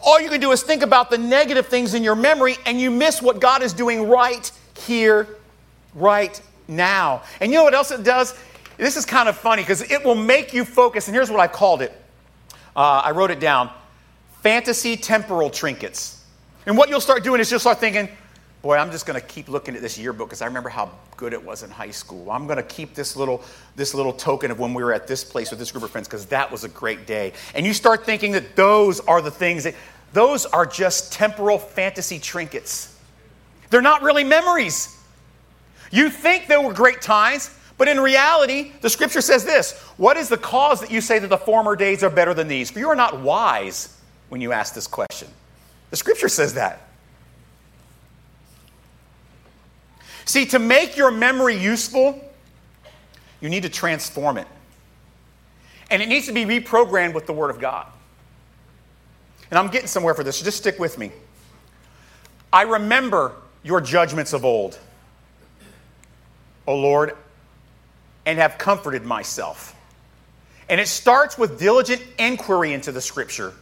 All 0.00 0.20
you 0.20 0.28
can 0.28 0.40
do 0.40 0.52
is 0.52 0.62
think 0.62 0.82
about 0.82 1.10
the 1.10 1.18
negative 1.18 1.66
things 1.66 1.94
in 1.94 2.04
your 2.04 2.14
memory, 2.14 2.56
and 2.64 2.80
you 2.80 2.92
miss 2.92 3.20
what 3.20 3.40
God 3.40 3.62
is 3.62 3.72
doing 3.72 4.08
right 4.08 4.50
here, 4.78 5.26
right 5.94 6.40
now. 6.68 7.22
And 7.40 7.50
you 7.50 7.58
know 7.58 7.64
what 7.64 7.74
else 7.74 7.90
it 7.90 8.04
does? 8.04 8.38
This 8.76 8.96
is 8.96 9.04
kind 9.04 9.28
of 9.28 9.36
funny 9.36 9.62
because 9.62 9.82
it 9.82 10.04
will 10.04 10.14
make 10.14 10.54
you 10.54 10.64
focus, 10.64 11.08
and 11.08 11.14
here's 11.14 11.30
what 11.30 11.40
I 11.40 11.48
called 11.48 11.82
it. 11.82 11.90
Uh, 12.76 13.02
I 13.04 13.10
wrote 13.10 13.32
it 13.32 13.40
down 13.40 13.70
fantasy 14.42 14.96
temporal 14.96 15.50
trinkets. 15.50 16.22
And 16.66 16.76
what 16.76 16.88
you'll 16.88 17.00
start 17.00 17.24
doing 17.24 17.40
is 17.40 17.50
you'll 17.50 17.60
start 17.60 17.80
thinking, 17.80 18.08
boy, 18.64 18.78
I'm 18.78 18.90
just 18.90 19.04
going 19.04 19.20
to 19.20 19.26
keep 19.26 19.50
looking 19.50 19.76
at 19.76 19.82
this 19.82 19.98
yearbook 19.98 20.28
because 20.28 20.40
I 20.40 20.46
remember 20.46 20.70
how 20.70 20.90
good 21.18 21.34
it 21.34 21.44
was 21.44 21.62
in 21.62 21.68
high 21.68 21.90
school. 21.90 22.30
I'm 22.30 22.46
going 22.46 22.56
to 22.56 22.62
keep 22.62 22.94
this 22.94 23.14
little, 23.14 23.44
this 23.76 23.92
little 23.92 24.14
token 24.14 24.50
of 24.50 24.58
when 24.58 24.72
we 24.72 24.82
were 24.82 24.94
at 24.94 25.06
this 25.06 25.22
place 25.22 25.50
with 25.50 25.58
this 25.58 25.70
group 25.70 25.84
of 25.84 25.90
friends 25.90 26.08
because 26.08 26.24
that 26.26 26.50
was 26.50 26.64
a 26.64 26.70
great 26.70 27.06
day. 27.06 27.34
And 27.54 27.66
you 27.66 27.74
start 27.74 28.06
thinking 28.06 28.32
that 28.32 28.56
those 28.56 29.00
are 29.00 29.20
the 29.20 29.30
things 29.30 29.64
that, 29.64 29.74
those 30.14 30.46
are 30.46 30.64
just 30.64 31.12
temporal 31.12 31.58
fantasy 31.58 32.18
trinkets. 32.18 32.98
They're 33.68 33.82
not 33.82 34.00
really 34.00 34.24
memories. 34.24 34.98
You 35.90 36.08
think 36.08 36.46
there 36.46 36.62
were 36.62 36.72
great 36.72 37.02
times, 37.02 37.54
but 37.76 37.86
in 37.86 38.00
reality, 38.00 38.72
the 38.80 38.88
scripture 38.88 39.20
says 39.20 39.44
this 39.44 39.78
What 39.98 40.16
is 40.16 40.30
the 40.30 40.38
cause 40.38 40.80
that 40.80 40.90
you 40.90 41.02
say 41.02 41.18
that 41.18 41.28
the 41.28 41.36
former 41.36 41.76
days 41.76 42.02
are 42.02 42.08
better 42.08 42.32
than 42.32 42.48
these? 42.48 42.70
For 42.70 42.78
you 42.78 42.88
are 42.88 42.96
not 42.96 43.20
wise 43.20 43.94
when 44.30 44.40
you 44.40 44.52
ask 44.52 44.74
this 44.74 44.86
question. 44.86 45.28
The 45.90 45.98
scripture 45.98 46.30
says 46.30 46.54
that. 46.54 46.80
See, 50.24 50.46
to 50.46 50.58
make 50.58 50.96
your 50.96 51.10
memory 51.10 51.56
useful, 51.56 52.20
you 53.40 53.48
need 53.48 53.62
to 53.64 53.68
transform 53.68 54.38
it. 54.38 54.46
And 55.90 56.00
it 56.02 56.08
needs 56.08 56.26
to 56.26 56.32
be 56.32 56.44
reprogrammed 56.44 57.14
with 57.14 57.26
the 57.26 57.32
Word 57.32 57.50
of 57.50 57.60
God. 57.60 57.86
And 59.50 59.58
I'm 59.58 59.68
getting 59.68 59.86
somewhere 59.86 60.14
for 60.14 60.24
this, 60.24 60.38
so 60.38 60.44
just 60.44 60.56
stick 60.56 60.78
with 60.78 60.98
me. 60.98 61.12
I 62.52 62.62
remember 62.62 63.32
your 63.62 63.80
judgments 63.80 64.32
of 64.32 64.44
old. 64.44 64.78
O 66.66 66.74
Lord, 66.74 67.16
and 68.26 68.38
have 68.38 68.56
comforted 68.56 69.04
myself. 69.04 69.76
And 70.68 70.80
it 70.80 70.88
starts 70.88 71.36
with 71.36 71.58
diligent 71.58 72.02
inquiry 72.18 72.72
into 72.72 72.90
the 72.90 73.00
scripture. 73.00 73.52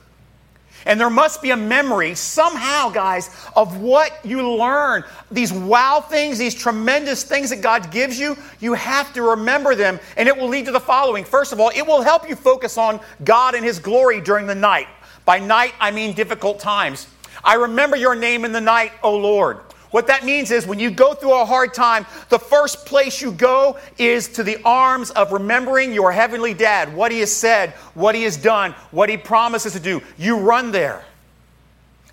And 0.87 1.01
there 1.01 1.11
must 1.11 1.43
be 1.43 1.51
a 1.51 1.57
memory 1.57 2.15
somehow, 2.15 2.91
guys, 2.91 3.31
of 3.55 3.81
what 3.81 4.19
you 4.25 4.49
learn. 4.57 5.05
These 5.31 5.53
wow 5.53 6.01
things, 6.01 6.39
these 6.39 6.55
tremendous 6.55 7.23
things 7.23 7.51
that 7.51 7.63
God 7.63 7.91
gives 7.91 8.19
you, 8.19 8.37
you 8.61 8.75
have 8.75 9.13
to 9.15 9.23
remember 9.23 9.75
them. 9.75 10.01
And 10.17 10.29
it 10.29 10.37
will 10.37 10.49
lead 10.49 10.67
to 10.67 10.73
the 10.73 10.81
following. 10.81 11.25
First 11.25 11.53
of 11.53 11.61
all, 11.61 11.71
it 11.75 11.87
will 11.87 12.03
help 12.03 12.29
you 12.29 12.37
focus 12.37 12.77
on 12.79 13.01
God 13.25 13.55
and 13.55 13.65
His 13.65 13.79
glory 13.79 14.21
during 14.21 14.47
the 14.47 14.55
night. 14.55 14.89
By 15.25 15.39
night, 15.39 15.75
I 15.79 15.91
mean 15.91 16.15
difficult 16.15 16.59
times. 16.59 17.07
I 17.45 17.55
remember 17.55 17.97
your 17.97 18.15
name 18.15 18.45
in 18.45 18.53
the 18.53 18.61
night, 18.61 18.93
O 19.03 19.17
Lord. 19.17 19.59
What 19.93 20.07
that 20.07 20.25
means 20.25 20.51
is 20.51 20.67
when 20.67 20.79
you 20.81 20.91
go 20.91 21.13
through 21.13 21.39
a 21.39 21.45
hard 21.45 21.75
time, 21.75 22.07
the 22.31 22.39
first 22.39 22.87
place 22.87 23.21
you 23.21 23.31
go 23.31 23.79
is 23.99 24.27
to 24.29 24.43
the 24.43 24.59
arms 24.65 25.11
of 25.11 25.33
remembering 25.33 25.93
your 25.93 26.11
heavenly 26.11 26.55
dad, 26.55 26.97
what 26.97 27.13
he 27.13 27.21
has 27.21 27.31
said, 27.31 27.71
what 27.93 28.15
he 28.15 28.23
has 28.23 28.39
done, 28.39 28.73
what 28.91 29.11
he 29.11 29.19
promises 29.19 29.75
to 29.75 29.81
do. 29.81 30.01
You 30.17 30.39
run 30.39 30.73
there. 30.73 31.05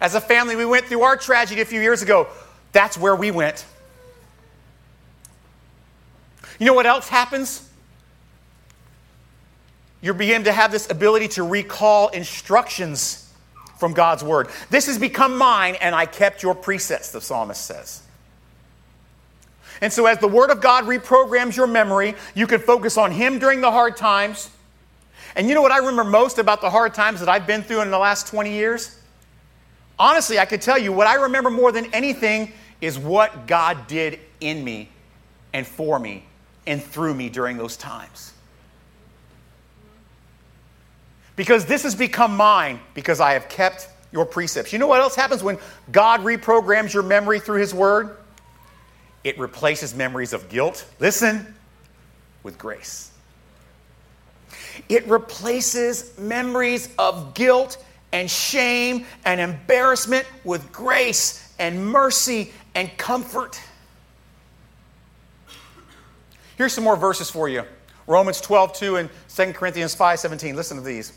As 0.01 0.13
a 0.13 0.21
family, 0.21 0.57
we 0.57 0.65
went 0.65 0.85
through 0.87 1.03
our 1.03 1.15
tragedy 1.15 1.61
a 1.61 1.65
few 1.65 1.79
years 1.79 2.01
ago. 2.01 2.27
That's 2.73 2.97
where 2.97 3.15
we 3.15 3.31
went. 3.31 3.65
You 6.59 6.65
know 6.65 6.73
what 6.73 6.85
else 6.85 7.07
happens? 7.07 7.65
You 10.01 10.13
begin 10.13 10.43
to 10.43 10.51
have 10.51 10.73
this 10.73 10.89
ability 10.89 11.29
to 11.29 11.43
recall 11.43 12.09
instructions 12.09 13.28
from 13.79 13.93
God's 13.93 14.23
word. 14.23 14.49
This 14.69 14.85
has 14.85 14.99
become 14.99 15.37
mine, 15.37 15.75
and 15.81 15.95
I 15.95 16.05
kept 16.05 16.43
your 16.43 16.53
precepts, 16.53 17.11
the 17.11 17.21
psalmist 17.21 17.65
says. 17.65 18.03
And 19.81 19.91
so, 19.91 20.05
as 20.05 20.19
the 20.19 20.27
word 20.27 20.51
of 20.51 20.61
God 20.61 20.83
reprograms 20.83 21.55
your 21.55 21.67
memory, 21.67 22.13
you 22.35 22.45
can 22.45 22.59
focus 22.59 22.97
on 22.97 23.11
Him 23.11 23.39
during 23.39 23.61
the 23.61 23.71
hard 23.71 23.97
times. 23.97 24.51
And 25.35 25.47
you 25.47 25.55
know 25.55 25.61
what 25.61 25.71
I 25.71 25.77
remember 25.77 26.03
most 26.03 26.37
about 26.37 26.61
the 26.61 26.69
hard 26.69 26.93
times 26.93 27.21
that 27.21 27.29
I've 27.29 27.47
been 27.47 27.63
through 27.63 27.81
in 27.81 27.91
the 27.91 27.97
last 27.97 28.27
20 28.27 28.51
years? 28.51 28.99
honestly, 29.99 30.39
I 30.39 30.45
could 30.45 30.61
tell 30.61 30.79
you 30.79 30.93
what 30.93 31.05
I 31.05 31.15
remember 31.15 31.49
more 31.49 31.71
than 31.71 31.93
anything 31.93 32.53
is 32.81 32.97
what 32.97 33.45
God 33.45 33.87
did 33.87 34.19
in 34.39 34.63
me 34.63 34.89
and 35.53 35.67
for 35.67 35.99
me 35.99 36.23
and 36.65 36.81
through 36.81 37.13
me 37.13 37.29
during 37.29 37.57
those 37.57 37.75
times. 37.75 38.33
Because 41.39 41.63
this 41.63 41.83
has 41.83 41.95
become 41.95 42.35
mine 42.35 42.81
because 42.93 43.21
I 43.21 43.31
have 43.31 43.47
kept 43.47 43.87
your 44.11 44.25
precepts. 44.25 44.73
You 44.73 44.79
know 44.79 44.87
what 44.87 44.99
else 44.99 45.15
happens 45.15 45.41
when 45.41 45.57
God 45.89 46.19
reprograms 46.19 46.93
your 46.93 47.01
memory 47.01 47.39
through 47.39 47.61
His 47.61 47.73
Word? 47.73 48.17
It 49.23 49.39
replaces 49.39 49.95
memories 49.95 50.33
of 50.33 50.49
guilt. 50.49 50.85
Listen, 50.99 51.55
with 52.43 52.57
grace. 52.57 53.11
It 54.89 55.07
replaces 55.07 56.17
memories 56.19 56.89
of 56.99 57.33
guilt 57.35 57.81
and 58.11 58.29
shame 58.29 59.05
and 59.23 59.39
embarrassment 59.39 60.27
with 60.43 60.69
grace 60.73 61.53
and 61.57 61.87
mercy 61.87 62.51
and 62.75 62.91
comfort. 62.97 63.61
Here's 66.57 66.73
some 66.73 66.83
more 66.83 66.97
verses 66.97 67.29
for 67.29 67.47
you. 67.47 67.63
Romans 68.07 68.41
12, 68.41 68.73
2 68.73 68.95
and 68.97 69.09
2 69.33 69.53
Corinthians 69.53 69.95
5, 69.95 70.19
17. 70.19 70.53
Listen 70.57 70.75
to 70.75 70.83
these. 70.83 71.13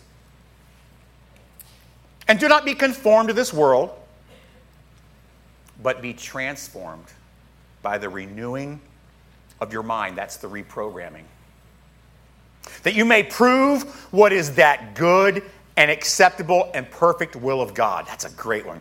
And 2.29 2.39
do 2.39 2.49
not 2.49 2.65
be 2.65 2.75
conformed 2.75 3.29
to 3.29 3.35
this 3.35 3.53
world, 3.53 3.91
but 5.83 6.01
be 6.01 6.13
transformed 6.13 7.07
by 7.83 7.99
the 7.99 8.09
renewing 8.09 8.81
of 9.61 9.73
your 9.73 9.83
mind. 9.83 10.17
That's 10.17 10.37
the 10.37 10.49
reprogramming. 10.49 11.25
That 12.85 12.95
you 12.95 13.05
may 13.05 13.23
prove 13.23 13.83
what 14.13 14.33
is 14.33 14.55
that 14.55 14.95
good 14.95 15.43
and 15.77 15.91
acceptable 15.91 16.71
and 16.75 16.89
perfect 16.91 17.35
will 17.35 17.61
of 17.61 17.75
God. 17.75 18.07
That's 18.07 18.25
a 18.25 18.31
great 18.31 18.67
one. 18.67 18.81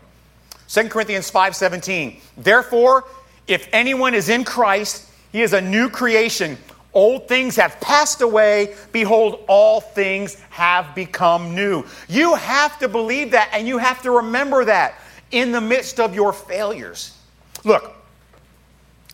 2 0.68 0.90
Corinthians 0.90 1.30
5:17. 1.30 2.22
Therefore, 2.38 3.06
if 3.48 3.68
anyone 3.74 4.14
is 4.14 4.30
in 4.30 4.44
Christ, 4.44 5.08
he 5.32 5.42
is 5.42 5.54
a 5.54 5.62
new 5.62 5.90
creation. 5.90 6.58
Old 6.94 7.28
things 7.28 7.56
have 7.56 7.80
passed 7.80 8.22
away. 8.22 8.76
Behold, 8.92 9.46
all 9.48 9.80
things 9.80 10.36
have 10.50 10.94
become 10.94 11.56
new. 11.56 11.86
You 12.10 12.36
have 12.36 12.78
to 12.80 12.90
believe 12.90 13.32
that 13.32 13.50
and 13.54 13.68
you 13.68 13.78
have 13.78 14.02
to 14.02 14.12
remember 14.12 14.66
that 14.66 14.96
in 15.32 15.54
the 15.54 15.62
midst 15.62 16.00
of 16.00 16.14
your 16.14 16.34
failures. 16.34 17.18
Look, 17.64 17.94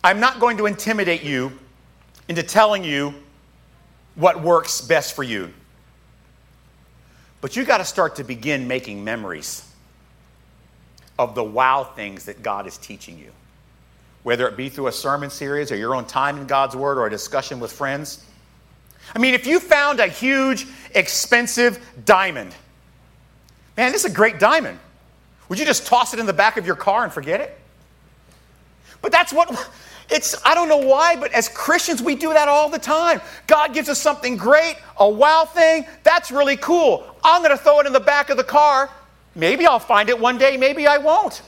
I'm 0.03 0.19
not 0.19 0.39
going 0.39 0.57
to 0.57 0.65
intimidate 0.65 1.23
you 1.23 1.51
into 2.27 2.41
telling 2.41 2.83
you 2.83 3.13
what 4.15 4.41
works 4.41 4.81
best 4.81 5.15
for 5.15 5.23
you. 5.23 5.53
But 7.41 7.55
you 7.55 7.63
got 7.63 7.77
to 7.77 7.85
start 7.85 8.15
to 8.15 8.23
begin 8.23 8.67
making 8.67 9.03
memories 9.03 9.63
of 11.19 11.35
the 11.35 11.43
wow 11.43 11.83
things 11.83 12.25
that 12.25 12.41
God 12.41 12.65
is 12.65 12.77
teaching 12.77 13.19
you 13.19 13.31
whether 14.27 14.45
it 14.45 14.57
be 14.57 14.67
through 14.67 14.87
a 14.87 14.91
sermon 14.91 15.29
series 15.29 15.71
or 15.71 15.77
your 15.77 15.95
own 15.95 16.03
time 16.03 16.37
in 16.37 16.45
God's 16.45 16.75
Word 16.75 16.97
or 16.97 17.07
a 17.07 17.09
discussion 17.09 17.61
with 17.61 17.71
friends. 17.71 18.25
I 19.15 19.19
mean, 19.19 19.33
if 19.33 19.47
you 19.47 19.57
found 19.57 20.01
a 20.01 20.07
huge, 20.07 20.67
expensive 20.93 21.79
diamond, 22.03 22.53
man, 23.77 23.93
this 23.93 24.03
is 24.03 24.11
a 24.11 24.13
great 24.13 24.37
diamond. 24.37 24.79
Would 25.47 25.59
you 25.59 25.63
just 25.63 25.87
toss 25.87 26.13
it 26.13 26.19
in 26.19 26.25
the 26.25 26.33
back 26.33 26.57
of 26.57 26.65
your 26.65 26.75
car 26.75 27.05
and 27.05 27.13
forget 27.13 27.39
it? 27.39 27.57
But 29.01 29.13
that's 29.13 29.31
what 29.31 29.49
it's, 30.09 30.35
I 30.43 30.53
don't 30.55 30.67
know 30.67 30.75
why, 30.75 31.15
but 31.15 31.31
as 31.31 31.47
Christians, 31.47 32.01
we 32.01 32.13
do 32.13 32.33
that 32.33 32.49
all 32.49 32.67
the 32.67 32.79
time. 32.79 33.21
God 33.47 33.73
gives 33.73 33.87
us 33.87 33.97
something 33.97 34.35
great, 34.35 34.75
a 34.99 35.09
wow 35.09 35.45
thing, 35.45 35.85
that's 36.03 36.31
really 36.31 36.57
cool. 36.57 37.07
I'm 37.23 37.41
going 37.41 37.57
to 37.57 37.63
throw 37.63 37.79
it 37.79 37.87
in 37.87 37.93
the 37.93 38.01
back 38.01 38.29
of 38.29 38.35
the 38.35 38.43
car. 38.43 38.89
Maybe 39.35 39.65
I'll 39.65 39.79
find 39.79 40.09
it 40.09 40.19
one 40.19 40.37
day, 40.37 40.57
maybe 40.57 40.85
I 40.85 40.97
won't. 40.97 41.43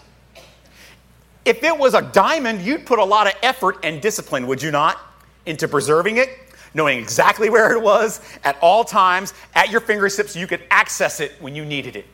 If 1.50 1.64
it 1.64 1.76
was 1.76 1.96
a 1.96 2.04
diamond, 2.04 2.62
you'd 2.62 2.86
put 2.86 3.00
a 3.00 3.04
lot 3.04 3.26
of 3.26 3.34
effort 3.42 3.80
and 3.82 4.00
discipline, 4.00 4.46
would 4.46 4.62
you 4.62 4.70
not, 4.70 5.00
into 5.48 5.68
preserving 5.68 6.18
it, 6.18 6.30
knowing 6.76 7.00
exactly 7.00 7.50
where 7.50 7.76
it 7.76 7.82
was 7.82 8.22
at 8.44 8.56
all 8.62 8.84
times, 8.84 9.34
at 9.56 9.72
your 9.72 9.82
fingertips, 9.82 10.34
so 10.34 10.40
you 10.40 10.46
could 10.46 10.62
access 10.70 11.20
it 11.20 11.32
when 11.40 11.56
you 11.56 11.66
needed 11.66 11.96
it. 11.96 12.06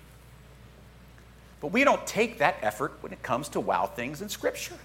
But 1.60 1.74
we 1.74 1.84
don't 1.84 2.08
take 2.08 2.38
that 2.38 2.56
effort 2.62 2.94
when 3.02 3.12
it 3.12 3.22
comes 3.24 3.50
to 3.50 3.60
wow 3.60 3.88
things 3.88 4.22
in 4.22 4.30
Scripture. 4.30 4.78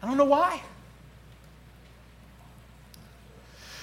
I 0.00 0.06
don't 0.06 0.16
know 0.16 0.26
why. 0.26 0.62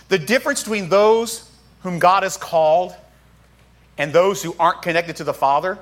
The 0.08 0.18
difference 0.18 0.64
between 0.64 0.88
those 0.88 1.52
whom 1.82 2.00
God 2.00 2.24
has 2.24 2.38
called 2.38 2.96
and 3.98 4.14
those 4.14 4.42
who 4.42 4.56
aren't 4.58 4.82
connected 4.82 5.18
to 5.18 5.26
the 5.26 5.34
Father, 5.34 5.78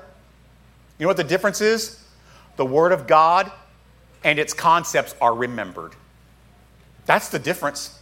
you 0.98 1.04
know 1.04 1.08
what 1.08 1.16
the 1.16 1.22
difference 1.22 1.60
is? 1.60 2.02
The 2.56 2.66
Word 2.66 2.90
of 2.90 3.06
God 3.06 3.52
and 4.24 4.38
its 4.38 4.54
concepts 4.54 5.14
are 5.20 5.34
remembered. 5.34 5.92
That's 7.06 7.28
the 7.28 7.38
difference. 7.38 7.98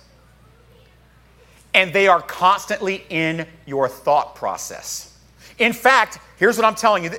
And 1.73 1.93
they 1.93 2.09
are 2.09 2.21
constantly 2.21 3.05
in 3.09 3.47
your 3.67 3.89
thought 3.89 4.35
process. 4.35 5.19
In 5.59 5.73
fact, 5.73 6.19
here's 6.39 6.57
what 6.57 6.65
I'm 6.65 6.75
telling 6.75 7.05
you. 7.05 7.11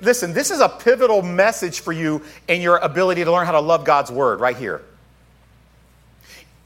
Listen, 0.00 0.32
this 0.32 0.50
is 0.50 0.60
a 0.60 0.68
pivotal 0.68 1.22
message 1.22 1.80
for 1.80 1.92
you 1.92 2.22
in 2.48 2.60
your 2.60 2.78
ability 2.78 3.24
to 3.24 3.30
learn 3.30 3.46
how 3.46 3.52
to 3.52 3.60
love 3.60 3.84
God's 3.84 4.10
word 4.10 4.40
right 4.40 4.56
here. 4.56 4.82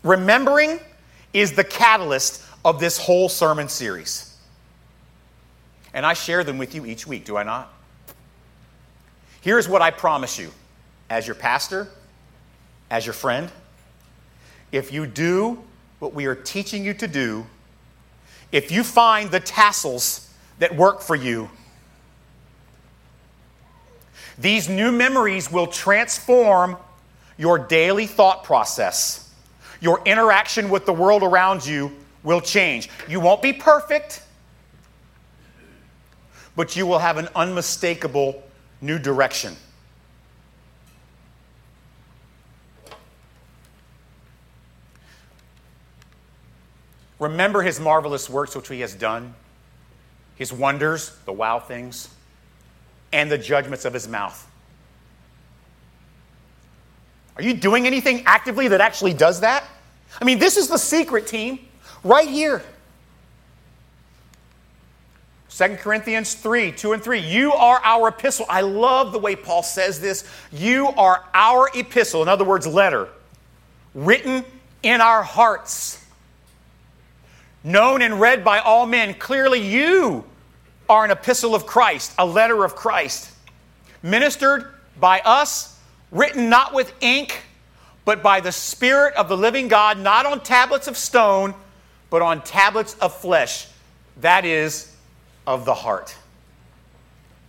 Remembering 0.03 0.81
is 1.33 1.53
the 1.53 1.65
catalyst 1.65 2.45
of 2.65 2.81
this 2.81 2.99
whole 2.99 3.29
sermon 3.29 3.69
series. 3.69 4.37
And 5.93 6.07
I 6.07 6.15
share 6.15 6.45
them 6.45 6.59
with 6.59 6.75
you 6.75 6.87
each 6.87 7.07
week, 7.07 7.25
do 7.25 7.37
I 7.37 7.43
not? 7.43 7.73
Here's 9.41 9.69
what 9.69 9.83
I 9.83 9.91
promise 9.91 10.39
you 10.39 10.51
as 11.11 11.27
your 11.27 11.35
pastor, 11.35 11.89
as 12.91 13.07
your 13.07 13.13
friend, 13.13 13.51
if 14.73 14.93
you 14.93 15.07
do 15.07 15.63
what 15.99 16.15
we 16.15 16.27
are 16.27 16.35
teaching 16.35 16.85
you 16.85 16.95
to 16.95 17.09
do, 17.09 17.47
if 18.53 18.71
you 18.71 18.83
find 18.83 19.31
the 19.31 19.41
tassels 19.41 20.33
that 20.59 20.75
work 20.75 21.01
for 21.01 21.15
you, 21.15 21.51
these 24.39 24.69
new 24.69 24.93
memories 24.93 25.51
will 25.51 25.67
transform 25.67 26.77
your 27.37 27.59
daily 27.59 28.07
thought 28.07 28.45
process. 28.45 29.33
Your 29.81 30.01
interaction 30.05 30.71
with 30.71 30.87
the 30.87 30.93
world 30.93 31.23
around 31.23 31.67
you 31.67 31.93
will 32.23 32.41
change. 32.41 32.89
You 33.09 33.21
won't 33.21 33.43
be 33.43 33.53
perfect, 33.53 34.23
but 36.57 36.77
you 36.77 36.87
will 36.87 36.99
have 36.99 37.17
an 37.17 37.29
unmistakable 37.35 38.43
new 38.81 38.99
direction. 38.99 39.57
Remember 47.19 47.63
his 47.63 47.81
marvelous 47.81 48.31
works 48.31 48.55
which 48.55 48.69
he 48.69 48.81
has 48.81 48.95
done, 48.95 49.35
his 50.37 50.53
wonders, 50.53 51.17
the 51.25 51.33
wow 51.33 51.59
things, 51.59 52.09
and 53.13 53.31
the 53.31 53.39
judgments 53.39 53.85
of 53.85 53.93
his 53.93 54.07
mouth. 54.07 54.47
Are 57.37 57.43
you 57.43 57.55
doing 57.55 57.87
anything 57.87 58.23
actively 58.27 58.69
that 58.69 58.81
actually 58.81 59.15
does 59.15 59.41
that? 59.41 59.65
I 60.21 60.25
mean, 60.25 60.39
this 60.39 60.57
is 60.57 60.69
the 60.69 60.79
secret 60.79 61.27
team 61.27 61.61
right 62.05 62.29
here. 62.29 62.63
2 65.51 65.77
Corinthians 65.77 66.35
3, 66.35 66.73
2 66.73 66.93
and 66.93 67.03
3. 67.03 67.19
You 67.19 67.53
are 67.53 67.81
our 67.83 68.09
epistle. 68.09 68.47
I 68.49 68.61
love 68.61 69.13
the 69.13 69.19
way 69.19 69.35
Paul 69.35 69.63
says 69.63 70.01
this. 70.01 70.25
You 70.53 70.89
are 70.89 71.25
our 71.35 71.69
epistle, 71.75 72.23
in 72.23 72.29
other 72.29 72.45
words, 72.45 72.67
letter, 72.67 73.09
written 73.95 74.45
in 74.83 75.01
our 75.01 75.23
hearts 75.23 76.05
known 77.65 78.03
and 78.03 78.21
read 78.21 78.45
by 78.45 78.59
all 78.59 78.87
men. 78.87 79.15
Clearly, 79.15 79.61
you 79.61 80.25
are 80.89 81.05
an 81.05 81.11
epistle 81.11 81.55
of 81.55 81.67
Christ, 81.67 82.13
a 82.19 82.27
letter 82.27 82.65
of 82.65 82.75
Christ, 82.75 83.31
ministered 84.03 84.67
by 84.99 85.21
us, 85.21 85.79
written 86.11 86.49
not 86.49 86.73
with 86.73 86.93
ink, 87.01 87.43
but 88.05 88.23
by 88.23 88.41
the 88.41 88.53
Spirit 88.53 89.15
of 89.15 89.29
the 89.29 89.37
living 89.37 89.69
God, 89.69 89.99
not 89.99 90.25
on 90.25 90.41
tablets 90.41 90.87
of 90.87 90.97
stone, 90.97 91.55
but 92.11 92.23
on 92.23 92.43
tablets 92.43 92.95
of 92.95 93.15
flesh, 93.15 93.69
that 94.19 94.45
is, 94.45 94.95
of 95.47 95.65
the 95.65 95.75
heart. 95.75 96.17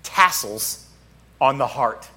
Tassels 0.03 0.85
on 1.39 1.57
the 1.57 1.67
heart. 1.67 2.09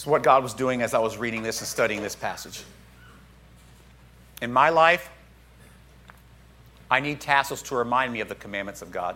Is 0.00 0.06
what 0.06 0.22
God 0.22 0.42
was 0.42 0.54
doing 0.54 0.80
as 0.80 0.94
I 0.94 0.98
was 0.98 1.18
reading 1.18 1.42
this 1.42 1.60
and 1.60 1.68
studying 1.68 2.02
this 2.02 2.16
passage. 2.16 2.62
In 4.40 4.50
my 4.50 4.70
life, 4.70 5.10
I 6.90 7.00
need 7.00 7.20
tassels 7.20 7.60
to 7.64 7.76
remind 7.76 8.10
me 8.10 8.20
of 8.20 8.30
the 8.30 8.34
commandments 8.34 8.80
of 8.80 8.90
God. 8.90 9.14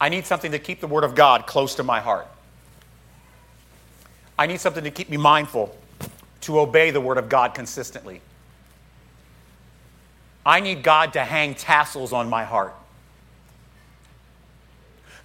I 0.00 0.08
need 0.08 0.24
something 0.24 0.52
to 0.52 0.58
keep 0.58 0.80
the 0.80 0.86
Word 0.86 1.04
of 1.04 1.14
God 1.14 1.46
close 1.46 1.74
to 1.74 1.82
my 1.82 2.00
heart. 2.00 2.26
I 4.38 4.46
need 4.46 4.58
something 4.58 4.84
to 4.84 4.90
keep 4.90 5.10
me 5.10 5.18
mindful 5.18 5.76
to 6.40 6.60
obey 6.60 6.90
the 6.92 7.00
Word 7.00 7.18
of 7.18 7.28
God 7.28 7.52
consistently. 7.52 8.22
I 10.46 10.60
need 10.60 10.82
God 10.82 11.12
to 11.12 11.24
hang 11.24 11.54
tassels 11.54 12.14
on 12.14 12.30
my 12.30 12.44
heart. 12.44 12.74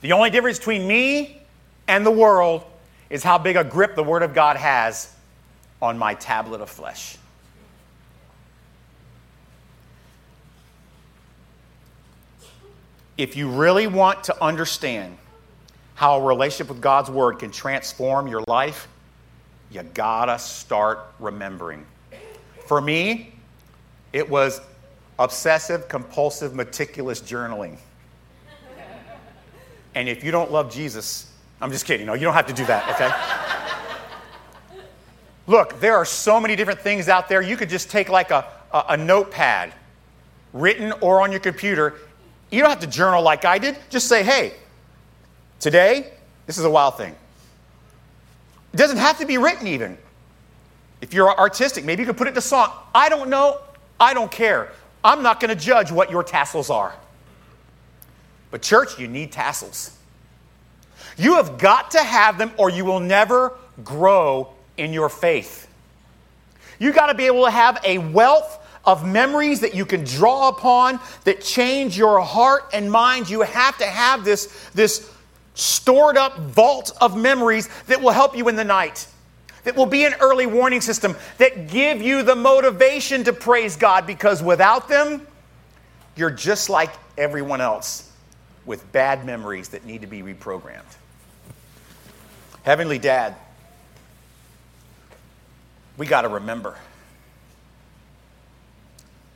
The 0.01 0.11
only 0.11 0.31
difference 0.31 0.57
between 0.57 0.85
me 0.85 1.41
and 1.87 2.05
the 2.05 2.11
world 2.11 2.65
is 3.09 3.23
how 3.23 3.37
big 3.37 3.55
a 3.55 3.63
grip 3.63 3.95
the 3.95 4.03
Word 4.03 4.23
of 4.23 4.33
God 4.33 4.57
has 4.57 5.13
on 5.81 5.97
my 5.97 6.13
tablet 6.15 6.61
of 6.61 6.69
flesh. 6.69 7.17
If 13.17 13.37
you 13.37 13.49
really 13.49 13.87
want 13.87 14.25
to 14.25 14.43
understand 14.43 15.17
how 15.93 16.19
a 16.19 16.23
relationship 16.23 16.69
with 16.69 16.81
God's 16.81 17.09
Word 17.09 17.39
can 17.39 17.51
transform 17.51 18.27
your 18.27 18.43
life, 18.47 18.87
you 19.71 19.83
gotta 19.93 20.37
start 20.37 20.99
remembering. 21.19 21.85
For 22.67 22.81
me, 22.81 23.33
it 24.11 24.29
was 24.29 24.59
obsessive, 25.19 25.87
compulsive, 25.87 26.53
meticulous 26.53 27.21
journaling. 27.21 27.77
And 29.93 30.09
if 30.09 30.23
you 30.23 30.31
don't 30.31 30.51
love 30.51 30.71
Jesus, 30.71 31.31
I'm 31.65 31.71
just 31.71 31.85
kidding. 31.85 32.05
No, 32.05 32.13
you 32.13 32.21
don't 32.21 32.35
have 32.35 32.45
to 32.45 32.53
do 32.53 32.63
that, 32.67 32.87
okay? 32.93 33.11
Look, 35.47 35.79
there 35.79 35.95
are 35.95 36.05
so 36.05 36.39
many 36.39 36.55
different 36.55 36.79
things 36.79 37.09
out 37.09 37.27
there. 37.27 37.41
You 37.41 37.57
could 37.57 37.69
just 37.69 37.89
take 37.89 38.07
like 38.07 38.29
a, 38.29 38.45
a, 38.71 38.85
a, 38.89 38.97
notepad, 38.97 39.73
written 40.53 40.91
or 41.01 41.21
on 41.21 41.31
your 41.31 41.39
computer. 41.39 41.95
You 42.51 42.61
don't 42.61 42.69
have 42.69 42.81
to 42.81 42.87
journal 42.87 43.23
like 43.23 43.45
I 43.45 43.57
did. 43.57 43.79
Just 43.89 44.07
say, 44.07 44.21
hey, 44.21 44.53
today, 45.59 46.11
this 46.45 46.59
is 46.59 46.65
a 46.65 46.69
wow 46.69 46.91
thing. 46.91 47.15
It 48.71 48.77
doesn't 48.77 48.97
have 48.97 49.17
to 49.17 49.25
be 49.25 49.39
written 49.39 49.65
even. 49.65 49.97
If 51.01 51.15
you're 51.15 51.35
artistic, 51.35 51.83
maybe 51.83 52.03
you 52.03 52.05
could 52.05 52.17
put 52.17 52.27
it 52.27 52.35
to 52.35 52.41
song. 52.41 52.71
I 52.93 53.09
don't 53.09 53.31
know. 53.31 53.59
I 53.99 54.13
don't 54.13 54.29
care. 54.29 54.71
I'm 55.03 55.23
not 55.23 55.39
going 55.39 55.49
to 55.49 55.59
judge 55.59 55.91
what 55.91 56.11
your 56.11 56.23
tassels 56.23 56.69
are. 56.69 56.93
But, 58.51 58.61
church, 58.61 58.99
you 58.99 59.07
need 59.07 59.31
tassels. 59.31 59.97
You 61.17 61.35
have 61.35 61.57
got 61.57 61.91
to 61.91 62.03
have 62.03 62.37
them, 62.37 62.51
or 62.57 62.69
you 62.69 62.85
will 62.85 62.99
never 62.99 63.53
grow 63.83 64.53
in 64.77 64.93
your 64.93 65.09
faith. 65.09 65.67
You 66.79 66.91
got 66.91 67.07
to 67.07 67.13
be 67.13 67.25
able 67.25 67.45
to 67.45 67.51
have 67.51 67.79
a 67.85 67.99
wealth 67.99 68.61
of 68.85 69.07
memories 69.07 69.61
that 69.61 69.73
you 69.73 69.85
can 69.85 70.03
draw 70.03 70.49
upon 70.49 70.99
that 71.23 71.41
change 71.41 71.97
your 71.97 72.19
heart 72.19 72.63
and 72.73 72.91
mind. 72.91 73.29
You 73.29 73.41
have 73.41 73.77
to 73.79 73.85
have 73.85 74.23
this, 74.23 74.69
this 74.73 75.11
stored 75.53 76.17
up 76.17 76.37
vault 76.37 76.91
of 77.01 77.17
memories 77.17 77.69
that 77.87 78.01
will 78.01 78.11
help 78.11 78.37
you 78.37 78.47
in 78.49 78.55
the 78.55 78.63
night, 78.63 79.07
that 79.63 79.75
will 79.75 79.85
be 79.85 80.05
an 80.05 80.13
early 80.19 80.45
warning 80.45 80.81
system, 80.81 81.15
that 81.37 81.69
give 81.69 82.01
you 82.01 82.23
the 82.23 82.35
motivation 82.35 83.23
to 83.23 83.33
praise 83.33 83.75
God 83.75 84.05
because 84.05 84.43
without 84.43 84.87
them, 84.87 85.25
you're 86.15 86.29
just 86.29 86.69
like 86.69 86.91
everyone 87.17 87.61
else 87.61 88.11
with 88.65 88.91
bad 88.91 89.25
memories 89.25 89.69
that 89.69 89.85
need 89.85 90.01
to 90.01 90.07
be 90.07 90.21
reprogrammed. 90.21 90.83
Heavenly 92.65 92.97
Dad, 92.97 93.35
we 95.97 96.07
got 96.07 96.23
to 96.23 96.29
remember. 96.29 96.75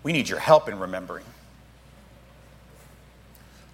We 0.01 0.13
need 0.13 0.27
your 0.27 0.39
help 0.39 0.67
in 0.67 0.79
remembering. 0.79 1.25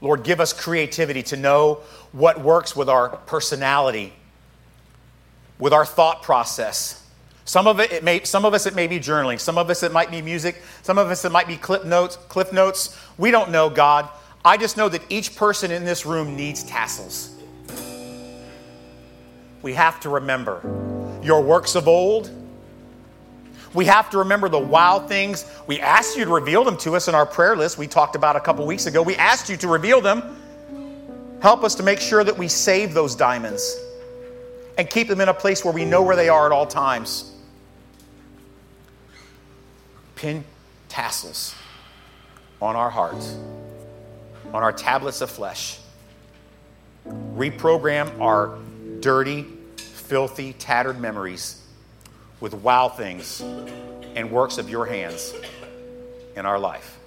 Lord, 0.02 0.24
give 0.24 0.42
us 0.42 0.52
creativity 0.52 1.24
to 1.24 1.38
know 1.38 1.80
what 2.12 2.42
works 2.42 2.76
with 2.76 2.90
our 2.90 3.08
personality, 3.08 4.12
with 5.58 5.72
our 5.72 5.86
thought 5.86 6.22
process. 6.22 7.02
Some 7.46 7.66
of 7.66 7.80
it, 7.80 7.94
it 7.94 8.04
may, 8.04 8.26
some 8.26 8.44
of 8.44 8.54
us 8.54 8.66
it 8.66 8.76
may 8.76 8.88
be 8.88 9.00
journaling. 9.00 9.40
Some 9.40 9.58
of 9.58 9.70
us 9.70 9.84
it 9.84 9.94
might 9.94 10.12
be 10.12 10.22
music. 10.22 10.62
Some 10.82 10.98
of 10.98 11.08
us 11.10 11.24
it 11.24 11.32
might 11.32 11.48
be 11.48 11.56
clip 11.56 11.86
notes, 11.86 12.18
cliff 12.28 12.52
notes. 12.52 13.00
We 13.18 13.32
don't 13.32 13.52
know, 13.52 13.70
God. 13.70 14.10
I 14.44 14.58
just 14.58 14.76
know 14.76 14.90
that 14.90 15.02
each 15.08 15.38
person 15.38 15.72
in 15.72 15.86
this 15.86 16.06
room 16.06 16.36
needs 16.36 16.62
tassels. 16.62 17.35
We 19.66 19.74
have 19.74 20.00
to 20.02 20.10
remember 20.10 20.62
your 21.24 21.42
works 21.42 21.74
of 21.74 21.88
old. 21.88 22.30
We 23.74 23.86
have 23.86 24.12
to 24.12 24.20
remember 24.20 24.48
the 24.48 24.60
wow 24.60 25.00
things. 25.00 25.44
We 25.66 25.80
asked 25.80 26.16
you 26.16 26.24
to 26.24 26.32
reveal 26.32 26.64
them 26.64 26.78
to 26.78 26.96
us 26.96 27.08
in 27.08 27.16
our 27.16 27.26
prayer 27.26 27.56
list 27.56 27.80
we 27.80 27.88
talked 27.88 28.16
about 28.16 28.36
a 28.36 28.40
couple 28.40 28.64
weeks 28.68 28.86
ago. 28.86 29.02
We 29.02 29.16
asked 29.16 29.50
you 29.50 29.58
to 29.58 29.68
reveal 29.68 30.02
them. 30.02 30.38
Help 31.42 31.64
us 31.64 31.74
to 31.76 31.84
make 31.84 32.00
sure 32.00 32.24
that 32.24 32.38
we 32.38 32.48
save 32.48 32.94
those 32.94 33.16
diamonds 33.16 33.76
and 34.78 34.88
keep 34.88 35.08
them 35.08 35.20
in 35.20 35.30
a 35.30 35.34
place 35.34 35.66
where 35.66 35.74
we 35.74 35.84
know 35.84 36.04
where 36.04 36.16
they 36.16 36.30
are 36.30 36.46
at 36.46 36.52
all 36.52 36.68
times. 36.68 37.34
Pin 40.14 40.44
tassels 40.90 41.56
on 42.62 42.76
our 42.76 42.92
hearts 42.92 43.36
on 44.54 44.62
our 44.62 44.72
tablets 44.72 45.22
of 45.22 45.32
flesh. 45.32 45.80
Reprogram 47.36 48.22
our 48.22 48.60
dirty, 49.00 49.46
filthy, 50.06 50.54
tattered 50.54 51.00
memories 51.00 51.62
with 52.40 52.54
wow 52.54 52.90
things 52.90 53.42
and 54.16 54.32
works 54.32 54.58
of 54.58 54.70
your 54.70 54.86
hands 54.86 55.34
in 56.36 56.46
our 56.46 56.60
life. 56.60 57.00